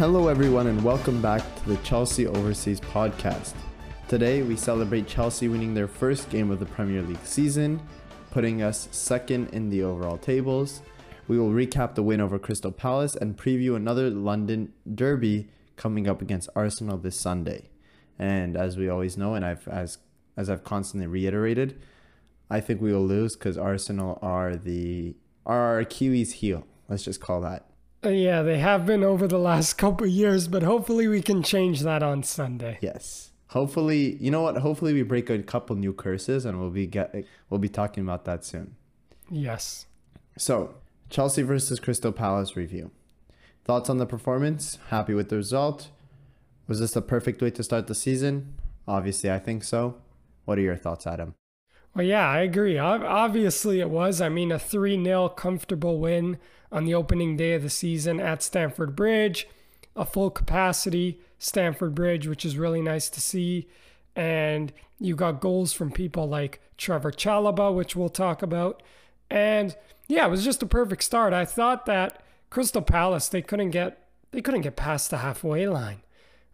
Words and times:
Hello, 0.00 0.28
everyone, 0.28 0.68
and 0.68 0.82
welcome 0.82 1.20
back 1.20 1.42
to 1.56 1.68
the 1.68 1.76
Chelsea 1.82 2.26
Overseas 2.26 2.80
Podcast. 2.80 3.52
Today, 4.08 4.40
we 4.40 4.56
celebrate 4.56 5.06
Chelsea 5.06 5.46
winning 5.46 5.74
their 5.74 5.86
first 5.86 6.30
game 6.30 6.50
of 6.50 6.58
the 6.58 6.64
Premier 6.64 7.02
League 7.02 7.18
season, 7.22 7.78
putting 8.30 8.62
us 8.62 8.88
second 8.92 9.50
in 9.50 9.68
the 9.68 9.82
overall 9.82 10.16
tables. 10.16 10.80
We 11.28 11.38
will 11.38 11.50
recap 11.50 11.96
the 11.96 12.02
win 12.02 12.22
over 12.22 12.38
Crystal 12.38 12.72
Palace 12.72 13.14
and 13.14 13.36
preview 13.36 13.76
another 13.76 14.08
London 14.08 14.72
derby 14.94 15.50
coming 15.76 16.08
up 16.08 16.22
against 16.22 16.48
Arsenal 16.56 16.96
this 16.96 17.20
Sunday. 17.20 17.68
And 18.18 18.56
as 18.56 18.78
we 18.78 18.88
always 18.88 19.18
know, 19.18 19.34
and 19.34 19.44
I've 19.44 19.68
as 19.68 19.98
as 20.34 20.48
I've 20.48 20.64
constantly 20.64 21.08
reiterated, 21.08 21.78
I 22.48 22.60
think 22.60 22.80
we 22.80 22.90
will 22.90 23.04
lose 23.04 23.36
because 23.36 23.58
Arsenal 23.58 24.18
are 24.22 24.56
the 24.56 25.14
are 25.44 25.58
our 25.58 25.80
Achilles 25.80 26.32
heel. 26.32 26.66
Let's 26.88 27.04
just 27.04 27.20
call 27.20 27.42
that. 27.42 27.69
Uh, 28.04 28.08
yeah, 28.08 28.42
they 28.42 28.58
have 28.58 28.86
been 28.86 29.04
over 29.04 29.28
the 29.28 29.38
last 29.38 29.74
couple 29.78 30.06
years, 30.06 30.48
but 30.48 30.62
hopefully 30.62 31.06
we 31.06 31.20
can 31.20 31.42
change 31.42 31.80
that 31.80 32.02
on 32.02 32.22
Sunday. 32.22 32.78
Yes. 32.80 33.30
Hopefully, 33.48 34.16
you 34.20 34.30
know 34.30 34.42
what? 34.42 34.56
Hopefully 34.58 34.94
we 34.94 35.02
break 35.02 35.28
a 35.28 35.42
couple 35.42 35.74
new 35.76 35.92
curses 35.92 36.46
and 36.46 36.60
we'll 36.60 36.70
be 36.70 36.86
get 36.86 37.14
we'll 37.48 37.58
be 37.58 37.68
talking 37.68 38.04
about 38.04 38.24
that 38.24 38.44
soon. 38.44 38.76
Yes. 39.28 39.86
So, 40.38 40.76
Chelsea 41.08 41.42
versus 41.42 41.80
Crystal 41.80 42.12
Palace 42.12 42.56
review. 42.56 42.92
Thoughts 43.64 43.90
on 43.90 43.98
the 43.98 44.06
performance? 44.06 44.78
Happy 44.88 45.14
with 45.14 45.28
the 45.28 45.36
result? 45.36 45.88
Was 46.68 46.78
this 46.78 46.92
the 46.92 47.02
perfect 47.02 47.42
way 47.42 47.50
to 47.50 47.62
start 47.64 47.88
the 47.88 47.94
season? 47.94 48.54
Obviously, 48.86 49.30
I 49.30 49.40
think 49.40 49.64
so. 49.64 49.96
What 50.44 50.56
are 50.58 50.62
your 50.62 50.76
thoughts, 50.76 51.06
Adam? 51.06 51.34
Well, 51.94 52.06
yeah, 52.06 52.28
I 52.28 52.40
agree. 52.40 52.78
Obviously, 52.78 53.80
it 53.80 53.90
was. 53.90 54.20
I 54.20 54.28
mean, 54.28 54.52
a 54.52 54.58
3 54.58 55.02
0 55.02 55.28
comfortable 55.30 55.98
win 55.98 56.38
on 56.70 56.84
the 56.84 56.94
opening 56.94 57.36
day 57.36 57.54
of 57.54 57.62
the 57.62 57.70
season 57.70 58.20
at 58.20 58.42
Stamford 58.42 58.94
Bridge, 58.94 59.48
a 59.96 60.04
full 60.04 60.30
capacity 60.30 61.20
Stamford 61.38 61.94
Bridge, 61.94 62.28
which 62.28 62.44
is 62.44 62.56
really 62.56 62.80
nice 62.82 63.08
to 63.10 63.20
see. 63.20 63.66
And 64.14 64.72
you 65.00 65.16
got 65.16 65.40
goals 65.40 65.72
from 65.72 65.90
people 65.90 66.28
like 66.28 66.60
Trevor 66.76 67.10
Chalobah, 67.10 67.74
which 67.74 67.96
we'll 67.96 68.08
talk 68.08 68.42
about. 68.42 68.82
And 69.28 69.76
yeah, 70.06 70.26
it 70.26 70.30
was 70.30 70.44
just 70.44 70.62
a 70.62 70.66
perfect 70.66 71.02
start. 71.02 71.32
I 71.32 71.44
thought 71.44 71.86
that 71.86 72.22
Crystal 72.50 72.82
Palace, 72.82 73.28
they 73.28 73.42
couldn't 73.42 73.70
get 73.70 73.98
they 74.32 74.40
couldn't 74.40 74.60
get 74.60 74.76
past 74.76 75.10
the 75.10 75.18
halfway 75.18 75.66
line. 75.66 76.02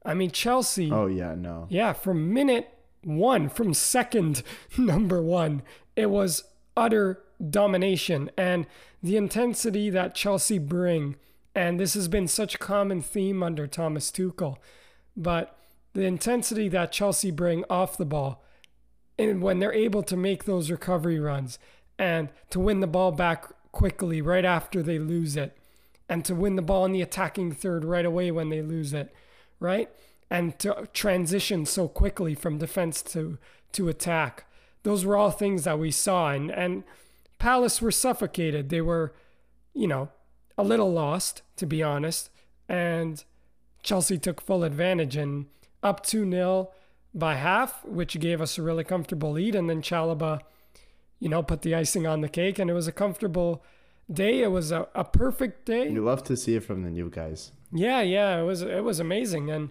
I 0.05 0.15
mean, 0.15 0.31
Chelsea. 0.31 0.91
Oh 0.91 1.07
yeah, 1.07 1.35
no. 1.35 1.67
Yeah, 1.69 1.93
from 1.93 2.33
minute 2.33 2.71
one, 3.07 3.49
from 3.49 3.73
second 3.73 4.43
number 4.79 5.23
one, 5.23 5.63
it 5.95 6.11
was 6.11 6.45
utter 6.77 7.23
domination 7.51 8.31
and 8.37 8.67
the 9.03 9.17
intensity 9.17 9.91
that 9.91 10.15
Chelsea 10.15 10.59
bring. 10.59 11.17
And 11.55 11.81
this 11.81 11.95
has 11.95 12.09
been 12.09 12.29
such 12.29 12.57
a 12.57 12.59
common 12.59 13.01
theme 13.01 13.43
under 13.43 13.67
Thomas 13.67 14.11
Tuchel. 14.11 14.57
But 15.17 15.57
the 15.95 16.05
intensity 16.05 16.69
that 16.69 16.93
Chelsea 16.93 17.31
bring 17.31 17.65
off 17.71 17.97
the 17.97 18.05
ball, 18.05 18.45
and 19.19 19.41
when 19.41 19.61
they're 19.61 19.73
able 19.73 20.03
to 20.03 20.17
make 20.17 20.45
those 20.45 20.71
recovery 20.71 21.19
runs 21.19 21.59
and 21.99 22.29
to 22.51 22.61
win 22.61 22.81
the 22.81 22.87
ball 22.87 23.13
back 23.13 23.47
quickly 23.73 24.21
right 24.21 24.45
after 24.45 24.83
they 24.83 24.99
lose 24.99 25.37
it, 25.37 25.57
and 26.09 26.25
to 26.25 26.35
win 26.35 26.57
the 26.57 26.63
ball 26.63 26.85
in 26.85 26.93
the 26.93 27.03
attacking 27.03 27.53
third 27.53 27.85
right 27.85 28.05
away 28.05 28.31
when 28.31 28.51
they 28.51 28.61
lose 28.61 28.93
it, 28.93 29.15
right? 29.59 29.91
And 30.29 30.59
to 30.59 30.89
transition 30.93 31.67
so 31.67 31.87
quickly 31.89 32.35
from 32.35 32.59
defense 32.59 33.03
to 33.03 33.39
to 33.73 33.89
attack. 33.89 34.47
Those 34.83 35.05
were 35.05 35.17
all 35.17 35.31
things 35.31 35.65
that 35.65 35.79
we 35.79 35.91
saw 35.91 36.31
and 36.31 36.51
and 36.51 36.85
Palace 37.39 37.83
were 37.83 37.91
suffocated. 37.91 38.69
They 38.69 38.81
were, 38.81 39.15
you 39.75 39.87
know, 39.87 40.09
a 40.57 40.65
little 40.65 40.93
lost, 40.93 41.43
to 41.57 41.67
be 41.67 41.83
honest. 41.83 42.31
And 42.69 43.23
Chelsea 43.83 44.19
took 44.19 44.41
full 44.41 44.65
advantage 44.65 45.17
and 45.17 45.47
up 45.83 46.05
2 46.05 46.31
0 46.31 46.71
by 47.15 47.35
half, 47.35 47.85
which 47.85 48.19
gave 48.19 48.41
us 48.41 48.59
a 48.59 48.63
really 48.63 48.85
comfortable 48.85 49.33
lead. 49.33 49.55
And 49.55 49.69
then 49.69 49.83
Chalobah, 49.83 50.41
you 51.21 51.29
know, 51.29 51.43
put 51.43 51.63
the 51.63 51.75
icing 51.75 52.07
on 52.07 52.21
the 52.21 52.29
cake. 52.29 52.59
And 52.59 52.71
it 52.71 52.75
was 52.75 52.89
a 52.89 52.93
comfortable 52.93 53.63
day. 54.11 54.43
It 54.43 54.51
was 54.51 54.73
a, 54.73 54.89
a 54.95 55.05
perfect 55.05 55.67
day. 55.67 55.91
You 55.91 56.05
love 56.05 56.25
to 56.25 56.37
see 56.37 56.57
it 56.57 56.65
from 56.65 56.83
the 56.83 56.91
new 56.91 57.11
guys. 57.11 57.53
Yeah, 57.71 58.01
yeah. 58.01 58.41
It 58.41 58.45
was 58.45 58.63
it 58.63 58.85
was 58.85 58.99
amazing. 58.99 59.51
And 59.51 59.71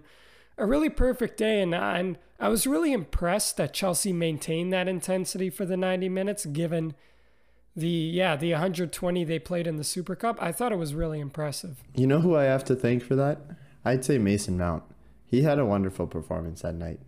a 0.58 0.66
really 0.66 0.88
perfect 0.88 1.36
day. 1.36 1.60
And, 1.60 1.74
and 1.74 2.18
I 2.40 2.48
was 2.48 2.66
really 2.66 2.92
impressed 2.92 3.56
that 3.56 3.74
Chelsea 3.74 4.12
maintained 4.12 4.72
that 4.72 4.88
intensity 4.88 5.50
for 5.50 5.64
the 5.64 5.76
90 5.76 6.08
minutes, 6.08 6.46
given– 6.46 6.94
the 7.76 7.88
yeah 7.88 8.34
the 8.34 8.52
120 8.52 9.24
they 9.24 9.38
played 9.38 9.66
in 9.66 9.76
the 9.76 9.84
Super 9.84 10.16
Cup. 10.16 10.38
I 10.40 10.50
thought 10.50 10.72
it 10.72 10.78
was 10.78 10.94
really 10.94 11.20
impressive. 11.20 11.82
You 11.94 12.06
know 12.06 12.20
who 12.20 12.34
I 12.34 12.44
have 12.44 12.64
to 12.64 12.74
thank 12.74 13.02
for 13.02 13.14
that? 13.16 13.38
I'd 13.84 14.04
say 14.04 14.18
Mason 14.18 14.56
Mount. 14.56 14.82
He 15.26 15.42
had 15.42 15.58
a 15.58 15.66
wonderful 15.66 16.06
performance 16.06 16.62
that 16.62 16.74
night. 16.74 17.00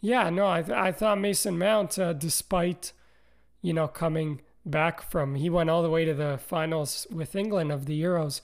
Yeah, 0.00 0.28
no, 0.30 0.46
I 0.46 0.62
th- 0.62 0.76
I 0.76 0.92
thought 0.92 1.20
Mason 1.20 1.58
Mount, 1.58 1.98
uh, 1.98 2.12
despite 2.12 2.92
you 3.62 3.72
know 3.72 3.86
coming 3.86 4.40
back 4.66 5.08
from, 5.08 5.36
he 5.36 5.48
went 5.48 5.70
all 5.70 5.82
the 5.82 5.90
way 5.90 6.04
to 6.04 6.14
the 6.14 6.38
finals 6.38 7.06
with 7.10 7.36
England 7.36 7.70
of 7.70 7.86
the 7.86 8.02
Euros. 8.02 8.40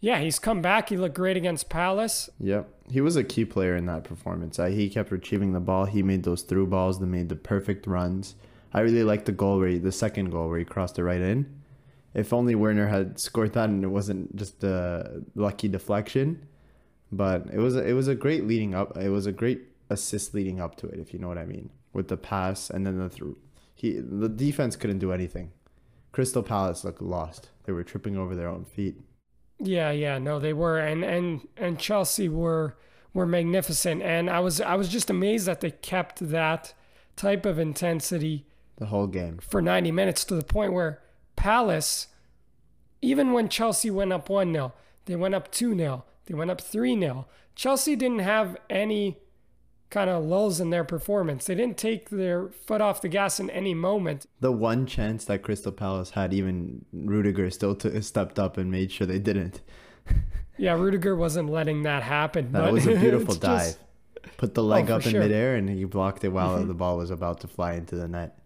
Yeah, 0.00 0.20
he's 0.20 0.38
come 0.38 0.60
back. 0.60 0.90
He 0.90 0.96
looked 0.96 1.14
great 1.14 1.36
against 1.36 1.68
Palace. 1.68 2.28
Yep, 2.38 2.68
he 2.90 3.00
was 3.00 3.16
a 3.16 3.24
key 3.24 3.44
player 3.44 3.76
in 3.76 3.86
that 3.86 4.04
performance. 4.04 4.58
Uh, 4.58 4.66
he 4.66 4.88
kept 4.90 5.10
retrieving 5.10 5.52
the 5.52 5.60
ball. 5.60 5.86
He 5.86 6.02
made 6.02 6.22
those 6.24 6.42
through 6.42 6.66
balls 6.66 7.00
that 7.00 7.06
made 7.06 7.28
the 7.28 7.36
perfect 7.36 7.86
runs. 7.86 8.34
I 8.72 8.80
really 8.80 9.04
liked 9.04 9.24
the 9.24 9.32
goal 9.32 9.58
where 9.58 9.68
he, 9.68 9.78
the 9.78 9.92
second 9.92 10.30
goal 10.30 10.48
where 10.48 10.58
he 10.58 10.64
crossed 10.64 10.98
it 10.98 11.04
right 11.04 11.20
in. 11.20 11.60
If 12.14 12.32
only 12.32 12.54
Werner 12.54 12.88
had 12.88 13.18
scored 13.18 13.54
that 13.54 13.68
and 13.68 13.84
it 13.84 13.88
wasn't 13.88 14.36
just 14.36 14.62
a 14.64 15.22
lucky 15.34 15.68
deflection, 15.68 16.46
but 17.10 17.46
it 17.52 17.58
was 17.58 17.76
a, 17.76 17.86
it 17.86 17.92
was 17.92 18.08
a 18.08 18.14
great 18.14 18.46
leading 18.46 18.74
up. 18.74 18.96
It 18.96 19.10
was 19.10 19.26
a 19.26 19.32
great 19.32 19.62
assist 19.90 20.34
leading 20.34 20.60
up 20.60 20.76
to 20.76 20.86
it, 20.88 20.98
if 20.98 21.12
you 21.12 21.18
know 21.18 21.28
what 21.28 21.38
I 21.38 21.46
mean, 21.46 21.70
with 21.92 22.08
the 22.08 22.16
pass 22.16 22.70
and 22.70 22.86
then 22.86 22.98
the 22.98 23.08
through. 23.08 23.38
He 23.74 24.00
the 24.00 24.28
defense 24.28 24.76
couldn't 24.76 24.98
do 24.98 25.12
anything. 25.12 25.52
Crystal 26.12 26.42
Palace 26.42 26.84
looked 26.84 27.02
lost. 27.02 27.50
They 27.64 27.72
were 27.72 27.84
tripping 27.84 28.16
over 28.16 28.34
their 28.34 28.48
own 28.48 28.64
feet. 28.64 29.00
Yeah, 29.58 29.90
yeah, 29.90 30.18
no, 30.18 30.38
they 30.38 30.52
were, 30.52 30.78
and 30.78 31.04
and 31.04 31.48
and 31.56 31.78
Chelsea 31.78 32.28
were 32.28 32.76
were 33.14 33.26
magnificent, 33.26 34.02
and 34.02 34.28
I 34.28 34.40
was 34.40 34.60
I 34.60 34.74
was 34.74 34.88
just 34.88 35.08
amazed 35.08 35.46
that 35.46 35.60
they 35.60 35.70
kept 35.70 36.20
that 36.28 36.74
type 37.16 37.46
of 37.46 37.58
intensity 37.58 38.46
the 38.76 38.86
whole 38.86 39.06
game 39.06 39.38
for 39.38 39.62
90 39.62 39.90
minutes 39.90 40.24
to 40.24 40.34
the 40.34 40.44
point 40.44 40.72
where 40.72 41.00
Palace, 41.34 42.08
even 43.00 43.32
when 43.32 43.48
Chelsea 43.48 43.90
went 43.90 44.12
up 44.12 44.28
1 44.28 44.52
0, 44.52 44.72
they 45.06 45.16
went 45.16 45.34
up 45.34 45.50
2 45.50 45.76
0, 45.76 46.04
they 46.26 46.34
went 46.34 46.50
up 46.50 46.60
3 46.60 46.98
0. 46.98 47.26
Chelsea 47.54 47.96
didn't 47.96 48.18
have 48.20 48.56
any 48.68 49.18
kind 49.90 50.10
of 50.10 50.24
lulls 50.24 50.60
in 50.60 50.70
their 50.70 50.84
performance. 50.84 51.46
They 51.46 51.54
didn't 51.54 51.78
take 51.78 52.10
their 52.10 52.48
foot 52.48 52.80
off 52.80 53.00
the 53.00 53.08
gas 53.08 53.38
in 53.38 53.50
any 53.50 53.74
moment. 53.74 54.26
The 54.40 54.52
one 54.52 54.86
chance 54.86 55.24
that 55.26 55.42
Crystal 55.42 55.72
Palace 55.72 56.10
had, 56.10 56.34
even 56.34 56.84
Rudiger 56.92 57.50
still 57.50 57.74
t- 57.74 58.00
stepped 58.00 58.38
up 58.38 58.56
and 58.56 58.70
made 58.70 58.90
sure 58.90 59.06
they 59.06 59.18
didn't. 59.18 59.60
yeah, 60.58 60.72
Rudiger 60.72 61.14
wasn't 61.14 61.50
letting 61.50 61.82
that 61.84 62.02
happen. 62.02 62.52
That 62.52 62.72
was 62.72 62.86
a 62.86 62.96
beautiful 62.96 63.34
dive. 63.36 63.60
Just... 63.60 63.78
Put 64.38 64.54
the 64.54 64.62
oh, 64.62 64.66
leg 64.66 64.90
oh, 64.90 64.96
up 64.96 65.06
in 65.06 65.12
sure. 65.12 65.20
midair 65.20 65.54
and 65.54 65.68
he 65.68 65.84
blocked 65.84 66.24
it 66.24 66.28
while 66.28 66.62
the 66.64 66.74
ball 66.74 66.98
was 66.98 67.10
about 67.10 67.40
to 67.40 67.48
fly 67.48 67.74
into 67.74 67.96
the 67.96 68.08
net. 68.08 68.38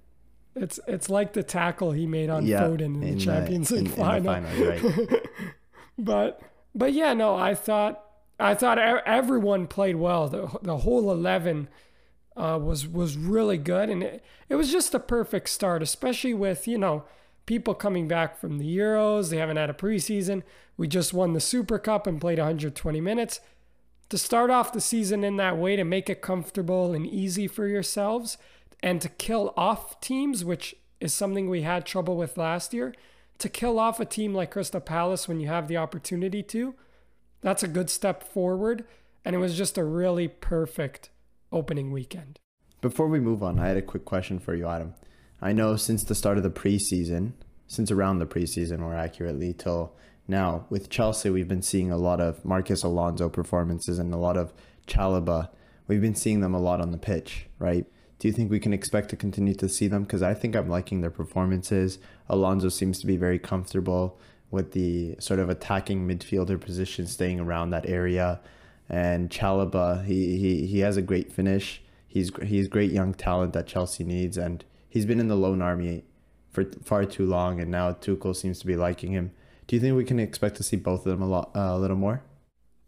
It's 0.57 0.81
it's 0.89 1.09
like 1.09 1.33
the 1.33 1.45
tackle 1.45 1.93
he 1.93 2.07
made 2.07 2.29
on 2.29 2.45
yeah, 2.45 2.63
Foden 2.63 2.81
in, 2.81 3.03
in 3.03 3.19
the 3.19 3.25
Champions 3.25 3.71
League 3.71 3.89
final. 3.89 4.35
In 4.35 4.45
final 4.45 4.67
right. 4.67 5.29
but 5.97 6.43
but 6.75 6.93
yeah, 6.93 7.15
no, 7.15 7.37
I 7.37 7.55
thought 7.55 8.05
I 8.41 8.55
thought 8.55 8.79
everyone 8.79 9.67
played 9.67 9.97
well. 9.97 10.29
The 10.29 10.49
the 10.63 10.79
whole 10.79 11.11
eleven 11.11 11.69
uh, 12.37 12.59
was 12.61 12.87
was 12.89 13.17
really 13.17 13.59
good, 13.59 13.91
and 13.91 14.03
it, 14.03 14.25
it 14.49 14.55
was 14.55 14.73
just 14.73 14.95
a 14.95 15.01
perfect 15.01 15.49
start, 15.49 15.83
especially 15.83 16.35
with 16.35 16.67
you 16.67 16.79
know 16.79 17.05
people 17.47 17.75
coming 17.75 18.09
back 18.09 18.39
from 18.39 18.59
the 18.59 18.77
Euros. 18.77 19.31
They 19.31 19.37
haven't 19.37 19.57
had 19.57 19.71
a 19.71 19.75
preseason. 19.75 20.43
We 20.77 20.89
just 20.89 21.13
won 21.13 21.33
the 21.33 21.41
Super 21.41 21.79
Cup 21.79 22.07
and 22.07 22.21
played 22.21 22.39
120 22.39 23.01
minutes. 23.01 23.41
To 24.09 24.19
start 24.19 24.51
off 24.51 24.73
the 24.73 24.81
season 24.81 25.23
in 25.23 25.37
that 25.37 25.57
way, 25.57 25.77
to 25.77 25.85
make 25.85 26.11
it 26.11 26.21
comfortable 26.21 26.93
and 26.93 27.07
easy 27.07 27.47
for 27.47 27.69
yourselves, 27.69 28.39
and 28.83 29.01
to 29.01 29.09
kill 29.09 29.53
off 29.57 30.01
teams, 30.01 30.45
which 30.45 30.75
is 31.01 31.15
something 31.15 31.49
we 31.49 31.63
had 31.63 31.87
trouble 31.87 32.17
with 32.17 32.37
last 32.37 32.75
year, 32.75 32.95
to 33.39 33.49
kill 33.49 33.79
off 33.79 34.01
a 34.01 34.05
team 34.05 34.35
like 34.35 34.51
Crystal 34.51 34.81
Palace 34.81 35.29
when 35.29 35.39
you 35.41 35.47
have 35.49 35.69
the 35.69 35.77
opportunity 35.77 36.43
to, 36.43 36.75
that's 37.41 37.63
a 37.63 37.69
good 37.69 37.91
step 37.91 38.23
forward. 38.23 38.85
And 39.25 39.35
it 39.35 39.39
was 39.39 39.57
just 39.57 39.79
a 39.79 39.85
really 39.85 40.29
perfect 40.29 41.11
opening 41.53 41.93
weekend. 41.93 42.39
Before 42.81 43.09
we 43.09 43.21
move 43.21 43.43
on, 43.43 43.59
I 43.59 43.69
had 43.69 43.77
a 43.77 43.83
quick 43.83 44.05
question 44.05 44.39
for 44.39 44.55
you, 44.55 44.67
Adam. 44.67 44.95
I 45.43 45.53
know 45.53 45.77
since 45.77 46.05
the 46.05 46.15
start 46.15 46.39
of 46.39 46.43
the 46.43 46.51
preseason, 46.51 47.33
since 47.67 47.91
around 47.91 48.19
the 48.19 48.27
preseason 48.27 48.79
more 48.79 48.95
accurately, 48.95 49.53
till 49.53 49.95
now, 50.27 50.67
with 50.71 50.91
Chelsea, 50.91 51.29
we've 51.29 51.49
been 51.49 51.63
seeing 51.63 51.91
a 51.91 51.97
lot 51.97 52.21
of 52.21 52.45
Marcos 52.45 52.83
Alonso 52.83 53.29
performances 53.29 53.99
and 53.99 54.15
a 54.15 54.19
lot 54.19 54.37
of 54.37 54.53
Chalobah. 54.87 55.51
We've 55.89 56.01
been 56.01 56.15
seeing 56.15 56.41
them 56.41 56.55
a 56.55 56.61
lot 56.61 56.81
on 56.81 56.91
the 56.91 56.99
pitch, 56.99 57.47
right? 57.59 57.85
Do 58.19 58.29
you 58.29 58.33
think 58.33 58.51
we 58.51 58.61
can 58.61 58.73
expect 58.73 59.09
to 59.11 59.17
continue 59.17 59.55
to 59.55 59.69
see 59.69 59.89
them? 59.89 60.03
Because 60.05 60.23
I 60.23 60.35
think 60.35 60.55
I'm 60.55 60.69
liking 60.69 61.01
their 61.01 61.11
performances. 61.11 61.99
Alonso 62.29 62.69
seems 62.69 63.01
to 63.01 63.07
be 63.07 63.17
very 63.17 63.39
comfortable 63.39 64.21
with 64.51 64.73
the 64.73 65.17
sort 65.19 65.41
of 65.41 65.49
attacking 65.49 66.07
midfielder 66.07 66.61
position, 66.61 67.07
staying 67.07 67.41
around 67.41 67.71
that 67.71 67.89
area. 67.89 68.41
And 68.89 69.31
Chalobah, 69.31 70.05
he, 70.05 70.39
he, 70.39 70.67
he 70.67 70.81
has 70.81 70.97
a 70.97 71.03
great 71.03 71.33
finish. 71.33 71.83
He's 72.09 72.33
he's 72.43 72.67
great 72.67 72.91
young 72.91 73.15
talent 73.15 73.53
that 73.53 73.69
Chelsea 73.69 74.03
needs, 74.03 74.37
and 74.37 74.65
he's 74.89 75.07
been 75.07 75.21
in 75.21 75.29
the 75.29 75.37
loan 75.37 75.63
army 75.63 76.03
for 76.51 76.65
far 76.83 77.05
too 77.05 77.25
long, 77.25 77.61
and 77.61 77.71
now 77.71 77.93
Tuchel 77.93 78.35
seems 78.35 78.59
to 78.59 78.67
be 78.67 78.75
liking 78.75 79.13
him. 79.13 79.31
Do 79.69 79.77
you 79.77 79.81
think 79.81 79.97
we 79.97 80.05
can 80.05 80.19
expect 80.19 80.57
to 80.57 80.65
see 80.65 80.77
both 80.77 81.07
of 81.07 81.13
them 81.13 81.23
a 81.23 81.29
lot, 81.29 81.53
uh, 81.55 81.61
a 81.61 81.79
little 81.79 81.97
more? 81.97 82.23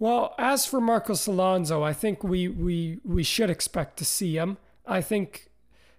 Well, 0.00 0.34
as 0.36 0.66
for 0.66 0.80
Marcos 0.80 1.28
Alonso, 1.28 1.84
I 1.84 1.92
think 1.92 2.24
we 2.24 2.48
we 2.48 2.98
we 3.04 3.22
should 3.22 3.50
expect 3.50 3.96
to 3.98 4.04
see 4.04 4.36
him. 4.36 4.58
I 4.84 5.00
think 5.00 5.52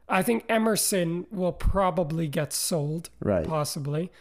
I 0.10 0.22
think 0.22 0.44
Emerson 0.50 1.26
will 1.32 1.54
probably 1.54 2.28
get 2.28 2.52
sold, 2.52 3.10
right? 3.22 3.48
Possibly, 3.48 4.12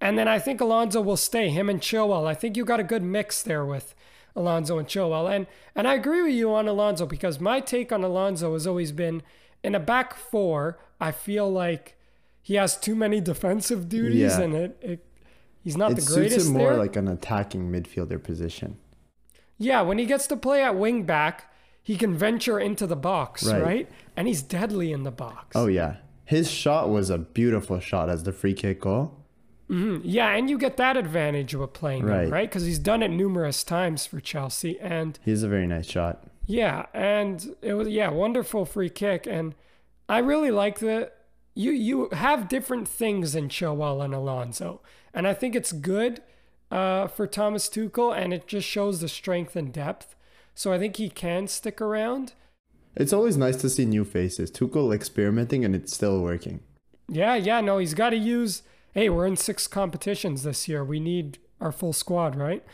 and 0.00 0.18
then 0.18 0.28
I 0.28 0.38
think 0.38 0.60
Alonso 0.60 1.00
will 1.00 1.16
stay. 1.16 1.48
Him 1.50 1.68
and 1.68 1.80
Chilwell. 1.80 2.26
I 2.26 2.34
think 2.34 2.56
you 2.56 2.64
got 2.64 2.80
a 2.80 2.84
good 2.84 3.02
mix 3.02 3.42
there 3.42 3.64
with 3.64 3.94
Alonso 4.34 4.78
and 4.78 4.86
Chilwell, 4.88 5.30
and 5.34 5.46
and 5.74 5.88
I 5.88 5.94
agree 5.94 6.22
with 6.22 6.32
you 6.34 6.52
on 6.54 6.68
Alonso 6.68 7.06
because 7.06 7.40
my 7.40 7.60
take 7.60 7.92
on 7.92 8.04
Alonso 8.04 8.52
has 8.52 8.66
always 8.66 8.92
been 8.92 9.22
in 9.62 9.74
a 9.74 9.80
back 9.80 10.14
four. 10.14 10.78
I 11.00 11.12
feel 11.12 11.50
like 11.50 11.96
he 12.42 12.54
has 12.54 12.76
too 12.76 12.94
many 12.94 13.20
defensive 13.32 13.88
duties, 13.88 14.36
Yeah. 14.38 14.40
and 14.42 14.54
it, 14.54 14.78
it 14.82 15.04
he's 15.62 15.76
not 15.76 15.92
it 15.92 15.94
the 15.96 16.00
suits 16.02 16.14
greatest 16.16 16.46
him 16.48 16.52
more 16.54 16.70
there. 16.70 16.78
like 16.78 16.96
an 16.96 17.08
attacking 17.08 17.70
midfielder 17.72 18.22
position. 18.22 18.78
Yeah, 19.58 19.80
when 19.82 19.96
he 19.98 20.04
gets 20.04 20.26
to 20.26 20.36
play 20.36 20.62
at 20.62 20.76
wing 20.76 21.04
back, 21.04 21.50
he 21.82 21.96
can 21.96 22.14
venture 22.14 22.60
into 22.60 22.86
the 22.86 22.96
box, 22.96 23.44
Right. 23.46 23.62
right? 23.62 23.88
And 24.16 24.28
he's 24.28 24.42
deadly 24.42 24.92
in 24.92 25.02
the 25.04 25.10
box. 25.10 25.56
Oh 25.56 25.66
yeah, 25.66 25.96
his 26.26 26.50
shot 26.50 26.90
was 26.90 27.08
a 27.08 27.16
beautiful 27.18 27.80
shot 27.80 28.10
as 28.10 28.24
the 28.24 28.32
free 28.32 28.52
kick 28.54 28.82
goal. 28.82 29.22
Mhm. 29.70 30.00
Yeah, 30.04 30.28
and 30.30 30.48
you 30.48 30.58
get 30.58 30.76
that 30.76 30.96
advantage 30.96 31.54
with 31.54 31.72
playing 31.72 32.02
him, 32.02 32.08
Right. 32.08 32.30
right? 32.30 32.48
Because 32.48 32.64
he's 32.64 32.78
done 32.78 33.02
it 33.02 33.08
numerous 33.08 33.64
times 33.64 34.06
for 34.06 34.20
Chelsea. 34.20 34.78
And 34.80 35.18
He's 35.24 35.42
a 35.42 35.48
very 35.48 35.66
nice 35.66 35.86
shot. 35.90 36.24
yeah, 36.46 36.86
and 36.94 37.54
it 37.62 37.74
was 37.74 37.88
yeah, 37.88 38.10
wonderful 38.10 38.64
free 38.64 38.90
kick. 38.90 39.26
And 39.26 39.54
I 40.08 40.18
really 40.18 40.50
like 40.52 40.78
the 40.78 41.10
you 41.54 41.72
you 41.72 42.08
have 42.12 42.48
different 42.48 42.86
things 42.86 43.34
in 43.34 43.48
Chilwell 43.48 44.04
and 44.04 44.14
Alonso. 44.14 44.82
And 45.14 45.26
I 45.26 45.34
think 45.34 45.56
it's 45.56 45.72
good 45.72 46.20
uh, 46.70 47.06
for 47.08 47.26
Thomas 47.26 47.68
Tuchel 47.68 48.14
and 48.16 48.32
it 48.34 48.46
just 48.46 48.68
shows 48.68 49.00
the 49.00 49.08
strength 49.08 49.56
and 49.56 49.72
depth. 49.72 50.14
So 50.54 50.72
I 50.72 50.78
think 50.78 50.96
he 50.96 51.08
can 51.08 51.46
stick 51.48 51.80
around. 51.80 52.34
It's 52.96 53.12
always 53.12 53.36
nice 53.36 53.56
to 53.58 53.68
see 53.70 53.84
new 53.84 54.04
faces. 54.04 54.50
Tuchel 54.50 54.94
experimenting 54.94 55.64
and 55.64 55.74
it's 55.74 55.94
still 55.94 56.20
working. 56.22 56.60
Yeah, 57.08 57.34
yeah, 57.36 57.60
no, 57.60 57.78
he's 57.78 57.94
got 57.94 58.10
to 58.10 58.16
use. 58.16 58.62
Hey, 58.96 59.10
we're 59.10 59.26
in 59.26 59.36
six 59.36 59.66
competitions 59.66 60.42
this 60.42 60.68
year. 60.68 60.82
We 60.82 61.00
need 61.00 61.36
our 61.60 61.70
full 61.70 61.92
squad, 61.92 62.34
right? 62.34 62.64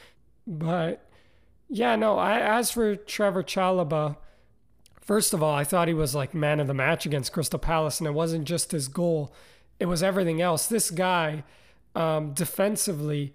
But 0.46 1.04
yeah, 1.69 1.96
no. 1.96 2.16
I, 2.16 2.38
as 2.38 2.70
for 2.70 2.94
Trevor 2.94 3.42
Chalobah, 3.42 4.16
first 5.00 5.34
of 5.34 5.42
all, 5.42 5.52
I 5.52 5.64
thought 5.64 5.88
he 5.88 5.94
was 5.94 6.14
like 6.14 6.32
man 6.32 6.60
of 6.60 6.69
the 6.69 6.74
match 6.74 7.06
against 7.06 7.32
Crystal 7.32 7.58
Palace, 7.58 7.98
and 7.98 8.06
it 8.06 8.12
wasn't 8.12 8.44
just 8.44 8.70
his 8.70 8.86
goal; 8.86 9.34
it 9.80 9.86
was 9.86 10.00
everything 10.00 10.40
else. 10.40 10.69
This 10.69 10.92
guy, 10.92 11.42
um, 11.96 12.34
defensively, 12.34 13.34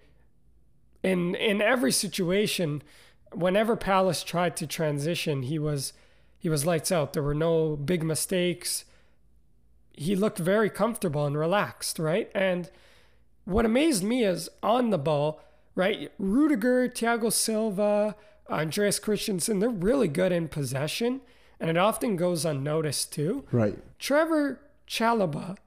in 1.04 1.36
in 1.36 1.62
every 1.62 1.92
situation, 1.92 2.81
whenever 3.34 3.75
Palace 3.75 4.24
tried 4.24 4.56
to 4.56 4.66
transition, 4.66 5.44
he 5.44 5.60
was 5.60 5.92
he 6.39 6.48
was 6.48 6.66
lights 6.66 6.94
out. 6.94 7.12
There 7.12 7.22
were 7.22 7.36
no 7.36 7.75
big 7.75 8.01
mistakes 8.01 8.86
he 9.98 10.16
looked 10.16 10.38
very 10.38 10.70
comfortable 10.70 11.26
and 11.26 11.38
relaxed, 11.38 12.00
right? 12.00 12.32
And 12.34 12.70
what 13.46 13.66
amazed 13.66 14.04
me 14.04 14.24
is 14.24 14.48
on 14.62 14.92
the 14.92 14.98
ball, 14.98 15.42
right? 15.76 16.12
Rudiger, 16.20 16.88
Thiago 16.88 17.34
Silva, 17.34 18.16
Andreas 18.50 19.00
Christensen, 19.00 19.60
they're 19.60 19.70
really 19.70 20.08
good 20.08 20.32
in 20.32 20.48
possession, 20.48 21.22
and 21.60 21.70
it 21.70 21.78
often 21.78 22.16
goes 22.16 22.46
unnoticed 22.46 23.12
too. 23.12 23.44
Right. 23.52 23.78
Trevor 23.98 24.62
Chalobah, 24.88 25.58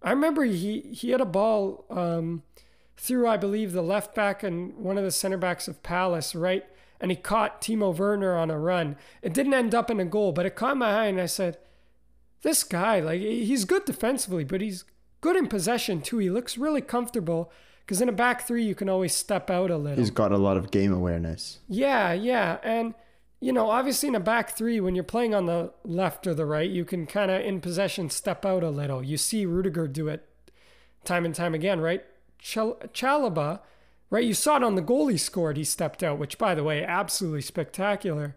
I 0.00 0.10
remember 0.10 0.44
he 0.44 0.80
he 0.92 1.10
had 1.10 1.20
a 1.20 1.26
ball 1.26 1.84
um, 1.90 2.44
through, 2.96 3.26
I 3.26 3.36
believe, 3.36 3.72
the 3.72 3.82
left 3.82 4.14
back 4.14 4.42
and 4.42 4.76
one 4.76 4.96
of 4.96 5.04
the 5.04 5.10
center 5.10 5.36
backs 5.36 5.66
of 5.68 5.82
Palace, 5.82 6.34
right? 6.34 6.64
And 7.00 7.10
he 7.10 7.16
caught 7.16 7.60
Timo 7.60 7.96
Werner 7.96 8.36
on 8.36 8.50
a 8.50 8.58
run. 8.58 8.96
It 9.22 9.34
didn't 9.34 9.54
end 9.54 9.74
up 9.74 9.90
in 9.90 9.98
a 9.98 10.04
goal, 10.04 10.30
but 10.30 10.46
it 10.46 10.54
caught 10.54 10.76
my 10.76 11.02
eye, 11.02 11.06
and 11.06 11.20
I 11.20 11.26
said, 11.26 11.58
"This 12.42 12.64
guy, 12.64 13.00
like, 13.00 13.20
he's 13.20 13.64
good 13.64 13.84
defensively, 13.84 14.44
but 14.44 14.60
he's 14.60 14.84
good 15.20 15.36
in 15.36 15.48
possession 15.48 16.02
too. 16.02 16.18
He 16.18 16.30
looks 16.30 16.58
really 16.58 16.80
comfortable." 16.80 17.50
Because 17.84 18.00
in 18.00 18.08
a 18.08 18.12
back 18.12 18.46
three, 18.46 18.64
you 18.64 18.74
can 18.74 18.88
always 18.88 19.14
step 19.14 19.50
out 19.50 19.70
a 19.70 19.76
little. 19.76 19.98
He's 19.98 20.10
got 20.10 20.32
a 20.32 20.38
lot 20.38 20.56
of 20.56 20.70
game 20.70 20.92
awareness. 20.92 21.58
Yeah, 21.68 22.12
yeah. 22.12 22.58
And, 22.62 22.94
you 23.40 23.52
know, 23.52 23.70
obviously 23.70 24.08
in 24.08 24.14
a 24.14 24.20
back 24.20 24.50
three, 24.50 24.80
when 24.80 24.94
you're 24.94 25.04
playing 25.04 25.34
on 25.34 25.46
the 25.46 25.72
left 25.84 26.26
or 26.26 26.32
the 26.32 26.46
right, 26.46 26.70
you 26.70 26.84
can 26.84 27.06
kind 27.06 27.30
of 27.30 27.40
in 27.40 27.60
possession 27.60 28.08
step 28.08 28.46
out 28.46 28.62
a 28.62 28.70
little. 28.70 29.02
You 29.02 29.16
see 29.16 29.44
Rudiger 29.44 29.88
do 29.88 30.08
it 30.08 30.26
time 31.04 31.24
and 31.24 31.34
time 31.34 31.54
again, 31.54 31.80
right? 31.80 32.04
Chal- 32.38 32.78
Chalobah, 32.94 33.60
right? 34.10 34.24
You 34.24 34.34
saw 34.34 34.56
it 34.56 34.62
on 34.62 34.76
the 34.76 34.80
goal 34.80 35.08
he 35.08 35.18
scored. 35.18 35.56
He 35.56 35.64
stepped 35.64 36.04
out, 36.04 36.18
which, 36.18 36.38
by 36.38 36.54
the 36.54 36.64
way, 36.64 36.84
absolutely 36.84 37.42
spectacular. 37.42 38.36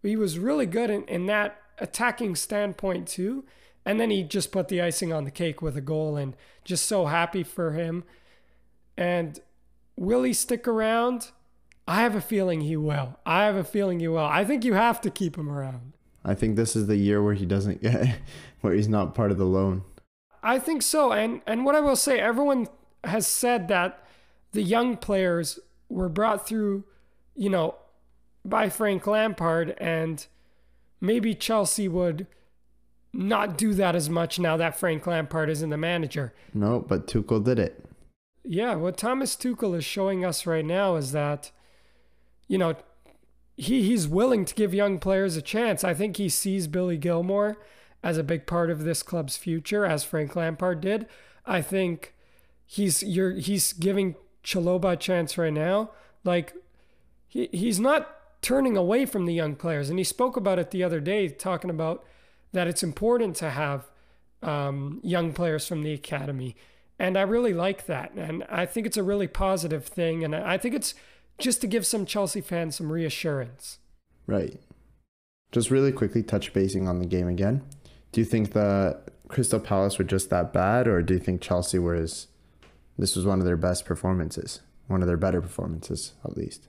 But 0.00 0.10
he 0.10 0.16
was 0.16 0.38
really 0.38 0.66
good 0.66 0.90
in, 0.90 1.02
in 1.04 1.26
that 1.26 1.60
attacking 1.78 2.36
standpoint, 2.36 3.08
too. 3.08 3.44
And 3.84 4.00
then 4.00 4.10
he 4.10 4.24
just 4.24 4.50
put 4.50 4.68
the 4.68 4.82
icing 4.82 5.12
on 5.12 5.24
the 5.24 5.30
cake 5.30 5.62
with 5.62 5.76
a 5.76 5.80
goal 5.80 6.16
and 6.16 6.34
just 6.64 6.86
so 6.86 7.06
happy 7.06 7.42
for 7.44 7.72
him. 7.72 8.04
And 8.96 9.38
will 9.96 10.24
he 10.24 10.32
stick 10.32 10.66
around? 10.66 11.30
I 11.88 12.00
have 12.00 12.16
a 12.16 12.20
feeling 12.20 12.62
he 12.62 12.76
will. 12.76 13.18
I 13.24 13.44
have 13.44 13.54
a 13.54 13.64
feeling 13.64 14.00
he 14.00 14.08
will. 14.08 14.18
I 14.18 14.44
think 14.44 14.64
you 14.64 14.74
have 14.74 15.00
to 15.02 15.10
keep 15.10 15.36
him 15.36 15.48
around. 15.48 15.92
I 16.24 16.34
think 16.34 16.56
this 16.56 16.74
is 16.74 16.88
the 16.88 16.96
year 16.96 17.22
where 17.22 17.34
he 17.34 17.46
doesn't 17.46 17.80
get, 17.80 18.18
where 18.60 18.74
he's 18.74 18.88
not 18.88 19.14
part 19.14 19.30
of 19.30 19.38
the 19.38 19.44
loan. 19.44 19.84
I 20.42 20.58
think 20.58 20.82
so. 20.82 21.12
And 21.12 21.40
and 21.46 21.64
what 21.64 21.74
I 21.74 21.80
will 21.80 21.96
say, 21.96 22.18
everyone 22.18 22.66
has 23.04 23.26
said 23.26 23.68
that 23.68 24.04
the 24.52 24.62
young 24.62 24.96
players 24.96 25.60
were 25.88 26.08
brought 26.08 26.46
through, 26.46 26.84
you 27.36 27.48
know, 27.48 27.76
by 28.44 28.68
Frank 28.68 29.06
Lampard, 29.06 29.76
and 29.78 30.26
maybe 31.06 31.34
Chelsea 31.34 31.88
would 31.88 32.26
not 33.12 33.56
do 33.56 33.72
that 33.74 33.96
as 33.96 34.10
much 34.10 34.38
now 34.38 34.56
that 34.56 34.78
Frank 34.78 35.06
Lampard 35.06 35.48
isn't 35.48 35.70
the 35.70 35.76
manager. 35.76 36.34
No, 36.52 36.80
but 36.80 37.06
Tuchel 37.06 37.42
did 37.42 37.58
it. 37.58 37.84
Yeah, 38.44 38.74
what 38.74 38.96
Thomas 38.96 39.34
Tuchel 39.36 39.76
is 39.76 39.84
showing 39.84 40.24
us 40.24 40.46
right 40.46 40.64
now 40.64 40.96
is 40.96 41.12
that, 41.12 41.50
you 42.46 42.58
know, 42.58 42.76
he 43.56 43.82
he's 43.82 44.06
willing 44.06 44.44
to 44.44 44.54
give 44.54 44.74
young 44.74 44.98
players 44.98 45.36
a 45.36 45.42
chance. 45.42 45.82
I 45.82 45.94
think 45.94 46.16
he 46.16 46.28
sees 46.28 46.66
Billy 46.66 46.98
Gilmour 46.98 47.56
as 48.02 48.18
a 48.18 48.22
big 48.22 48.46
part 48.46 48.70
of 48.70 48.84
this 48.84 49.02
club's 49.02 49.36
future, 49.36 49.86
as 49.86 50.04
Frank 50.04 50.36
Lampard 50.36 50.80
did. 50.80 51.06
I 51.46 51.62
think 51.62 52.14
he's 52.66 53.02
you're 53.02 53.32
he's 53.32 53.72
giving 53.72 54.14
Chalobah 54.44 54.92
a 54.92 54.96
chance 54.96 55.38
right 55.38 55.52
now. 55.52 55.90
Like 56.22 56.54
he 57.26 57.48
he's 57.50 57.80
not 57.80 58.14
turning 58.42 58.76
away 58.76 59.06
from 59.06 59.26
the 59.26 59.34
young 59.34 59.56
players, 59.56 59.90
and 59.90 59.98
he 59.98 60.04
spoke 60.04 60.36
about 60.36 60.58
it 60.58 60.70
the 60.70 60.84
other 60.84 61.00
day, 61.00 61.28
talking 61.28 61.70
about 61.70 62.04
that 62.52 62.66
it's 62.66 62.82
important 62.82 63.36
to 63.36 63.50
have 63.50 63.90
um, 64.42 65.00
young 65.02 65.32
players 65.32 65.66
from 65.66 65.82
the 65.82 65.92
academy. 65.92 66.56
And 66.98 67.18
I 67.18 67.22
really 67.22 67.52
like 67.52 67.86
that. 67.86 68.12
And 68.14 68.44
I 68.48 68.64
think 68.64 68.86
it's 68.86 68.96
a 68.96 69.02
really 69.02 69.28
positive 69.28 69.84
thing. 69.84 70.24
And 70.24 70.34
I 70.34 70.56
think 70.56 70.74
it's 70.74 70.94
just 71.38 71.60
to 71.60 71.66
give 71.66 71.84
some 71.84 72.06
Chelsea 72.06 72.40
fans 72.40 72.76
some 72.76 72.90
reassurance. 72.90 73.78
Right. 74.26 74.58
Just 75.52 75.70
really 75.70 75.92
quickly 75.92 76.22
touch 76.22 76.52
basing 76.52 76.88
on 76.88 76.98
the 76.98 77.06
game 77.06 77.28
again. 77.28 77.62
Do 78.12 78.20
you 78.20 78.24
think 78.24 78.52
the 78.52 78.98
Crystal 79.28 79.60
Palace 79.60 79.98
were 79.98 80.04
just 80.04 80.30
that 80.30 80.52
bad, 80.52 80.88
or 80.88 81.02
do 81.02 81.14
you 81.14 81.20
think 81.20 81.42
Chelsea 81.42 81.78
was? 81.78 82.28
This 82.98 83.14
was 83.14 83.26
one 83.26 83.40
of 83.40 83.44
their 83.44 83.58
best 83.58 83.84
performances, 83.84 84.60
one 84.86 85.02
of 85.02 85.08
their 85.08 85.18
better 85.18 85.42
performances, 85.42 86.14
at 86.24 86.36
least. 86.36 86.68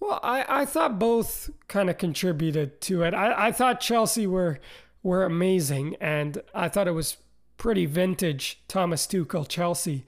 Well, 0.00 0.20
I, 0.22 0.44
I 0.62 0.64
thought 0.64 0.98
both 0.98 1.50
kind 1.68 1.90
of 1.90 1.98
contributed 1.98 2.80
to 2.82 3.02
it. 3.02 3.14
I, 3.14 3.48
I 3.48 3.52
thought 3.52 3.80
Chelsea 3.80 4.26
were 4.26 4.58
were 5.02 5.24
amazing, 5.24 5.96
and 6.00 6.42
I 6.54 6.68
thought 6.68 6.88
it 6.88 6.92
was 6.92 7.16
pretty 7.56 7.86
vintage 7.86 8.60
Thomas 8.68 9.06
Tuchel 9.06 9.48
Chelsea 9.48 10.04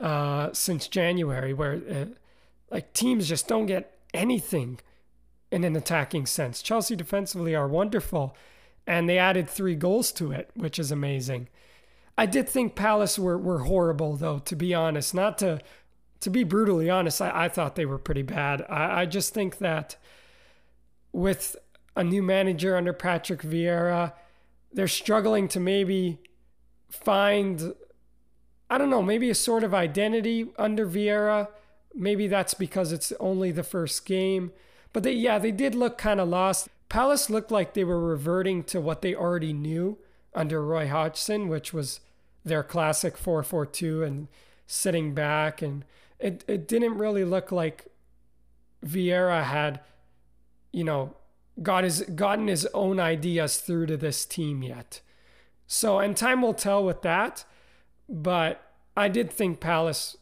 uh, 0.00 0.50
since 0.52 0.88
January, 0.88 1.52
where 1.52 1.80
uh, 1.90 2.04
like 2.70 2.92
teams 2.94 3.28
just 3.28 3.46
don't 3.46 3.66
get 3.66 3.98
anything 4.14 4.80
in 5.50 5.64
an 5.64 5.76
attacking 5.76 6.26
sense. 6.26 6.62
Chelsea 6.62 6.96
defensively 6.96 7.54
are 7.54 7.68
wonderful, 7.68 8.34
and 8.86 9.08
they 9.08 9.18
added 9.18 9.48
three 9.48 9.74
goals 9.74 10.10
to 10.12 10.32
it, 10.32 10.50
which 10.54 10.78
is 10.78 10.90
amazing. 10.90 11.48
I 12.16 12.26
did 12.26 12.48
think 12.48 12.74
Palace 12.74 13.18
were, 13.18 13.38
were 13.38 13.60
horrible, 13.60 14.16
though, 14.16 14.38
to 14.40 14.56
be 14.56 14.74
honest. 14.74 15.14
Not 15.14 15.38
to 15.38 15.60
to 16.22 16.30
be 16.30 16.44
brutally 16.44 16.88
honest, 16.88 17.20
I, 17.20 17.44
I 17.44 17.48
thought 17.48 17.74
they 17.74 17.86
were 17.86 17.98
pretty 17.98 18.22
bad. 18.22 18.64
I, 18.68 19.02
I 19.02 19.06
just 19.06 19.34
think 19.34 19.58
that 19.58 19.96
with 21.12 21.56
a 21.96 22.04
new 22.04 22.22
manager 22.22 22.76
under 22.76 22.92
Patrick 22.92 23.42
Vieira, 23.42 24.12
they're 24.72 24.88
struggling 24.88 25.48
to 25.48 25.60
maybe 25.60 26.20
find, 26.88 27.74
I 28.70 28.78
don't 28.78 28.88
know, 28.88 29.02
maybe 29.02 29.30
a 29.30 29.34
sort 29.34 29.64
of 29.64 29.74
identity 29.74 30.46
under 30.56 30.86
Vieira. 30.86 31.48
Maybe 31.94 32.28
that's 32.28 32.54
because 32.54 32.92
it's 32.92 33.12
only 33.18 33.50
the 33.50 33.64
first 33.64 34.06
game. 34.06 34.52
But 34.92 35.02
they, 35.02 35.12
yeah, 35.12 35.38
they 35.38 35.50
did 35.50 35.74
look 35.74 35.98
kind 35.98 36.20
of 36.20 36.28
lost. 36.28 36.68
Palace 36.88 37.30
looked 37.30 37.50
like 37.50 37.74
they 37.74 37.84
were 37.84 38.00
reverting 38.00 38.62
to 38.64 38.80
what 38.80 39.02
they 39.02 39.14
already 39.14 39.52
knew 39.52 39.98
under 40.34 40.64
Roy 40.64 40.86
Hodgson, 40.86 41.48
which 41.48 41.72
was 41.72 42.00
their 42.44 42.62
classic 42.62 43.16
4 43.18 43.42
4 43.42 43.66
2 43.66 44.02
and 44.04 44.28
sitting 44.66 45.14
back. 45.14 45.60
And 45.60 45.84
it, 46.22 46.44
it 46.46 46.68
didn't 46.68 46.98
really 46.98 47.24
look 47.24 47.52
like 47.52 47.86
Vieira 48.84 49.44
had, 49.44 49.80
you 50.72 50.84
know, 50.84 51.16
got 51.62 51.84
his, 51.84 52.02
gotten 52.14 52.48
his 52.48 52.66
own 52.72 53.00
ideas 53.00 53.58
through 53.58 53.86
to 53.86 53.96
this 53.96 54.24
team 54.24 54.62
yet. 54.62 55.00
So, 55.66 55.98
and 55.98 56.16
time 56.16 56.42
will 56.42 56.54
tell 56.54 56.84
with 56.84 57.02
that. 57.02 57.44
But 58.08 58.62
I 58.96 59.08
did 59.08 59.32
think 59.32 59.60
Palace 59.60 60.16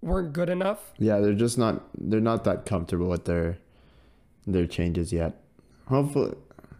weren't 0.00 0.32
good 0.32 0.48
enough. 0.48 0.92
Yeah, 0.98 1.18
they're 1.18 1.34
just 1.34 1.58
not 1.58 1.82
they're 1.98 2.20
not 2.20 2.44
that 2.44 2.66
comfortable 2.66 3.08
with 3.08 3.24
their 3.24 3.58
their 4.46 4.66
changes 4.66 5.12
yet. 5.12 5.40
Hopefully, 5.88 6.36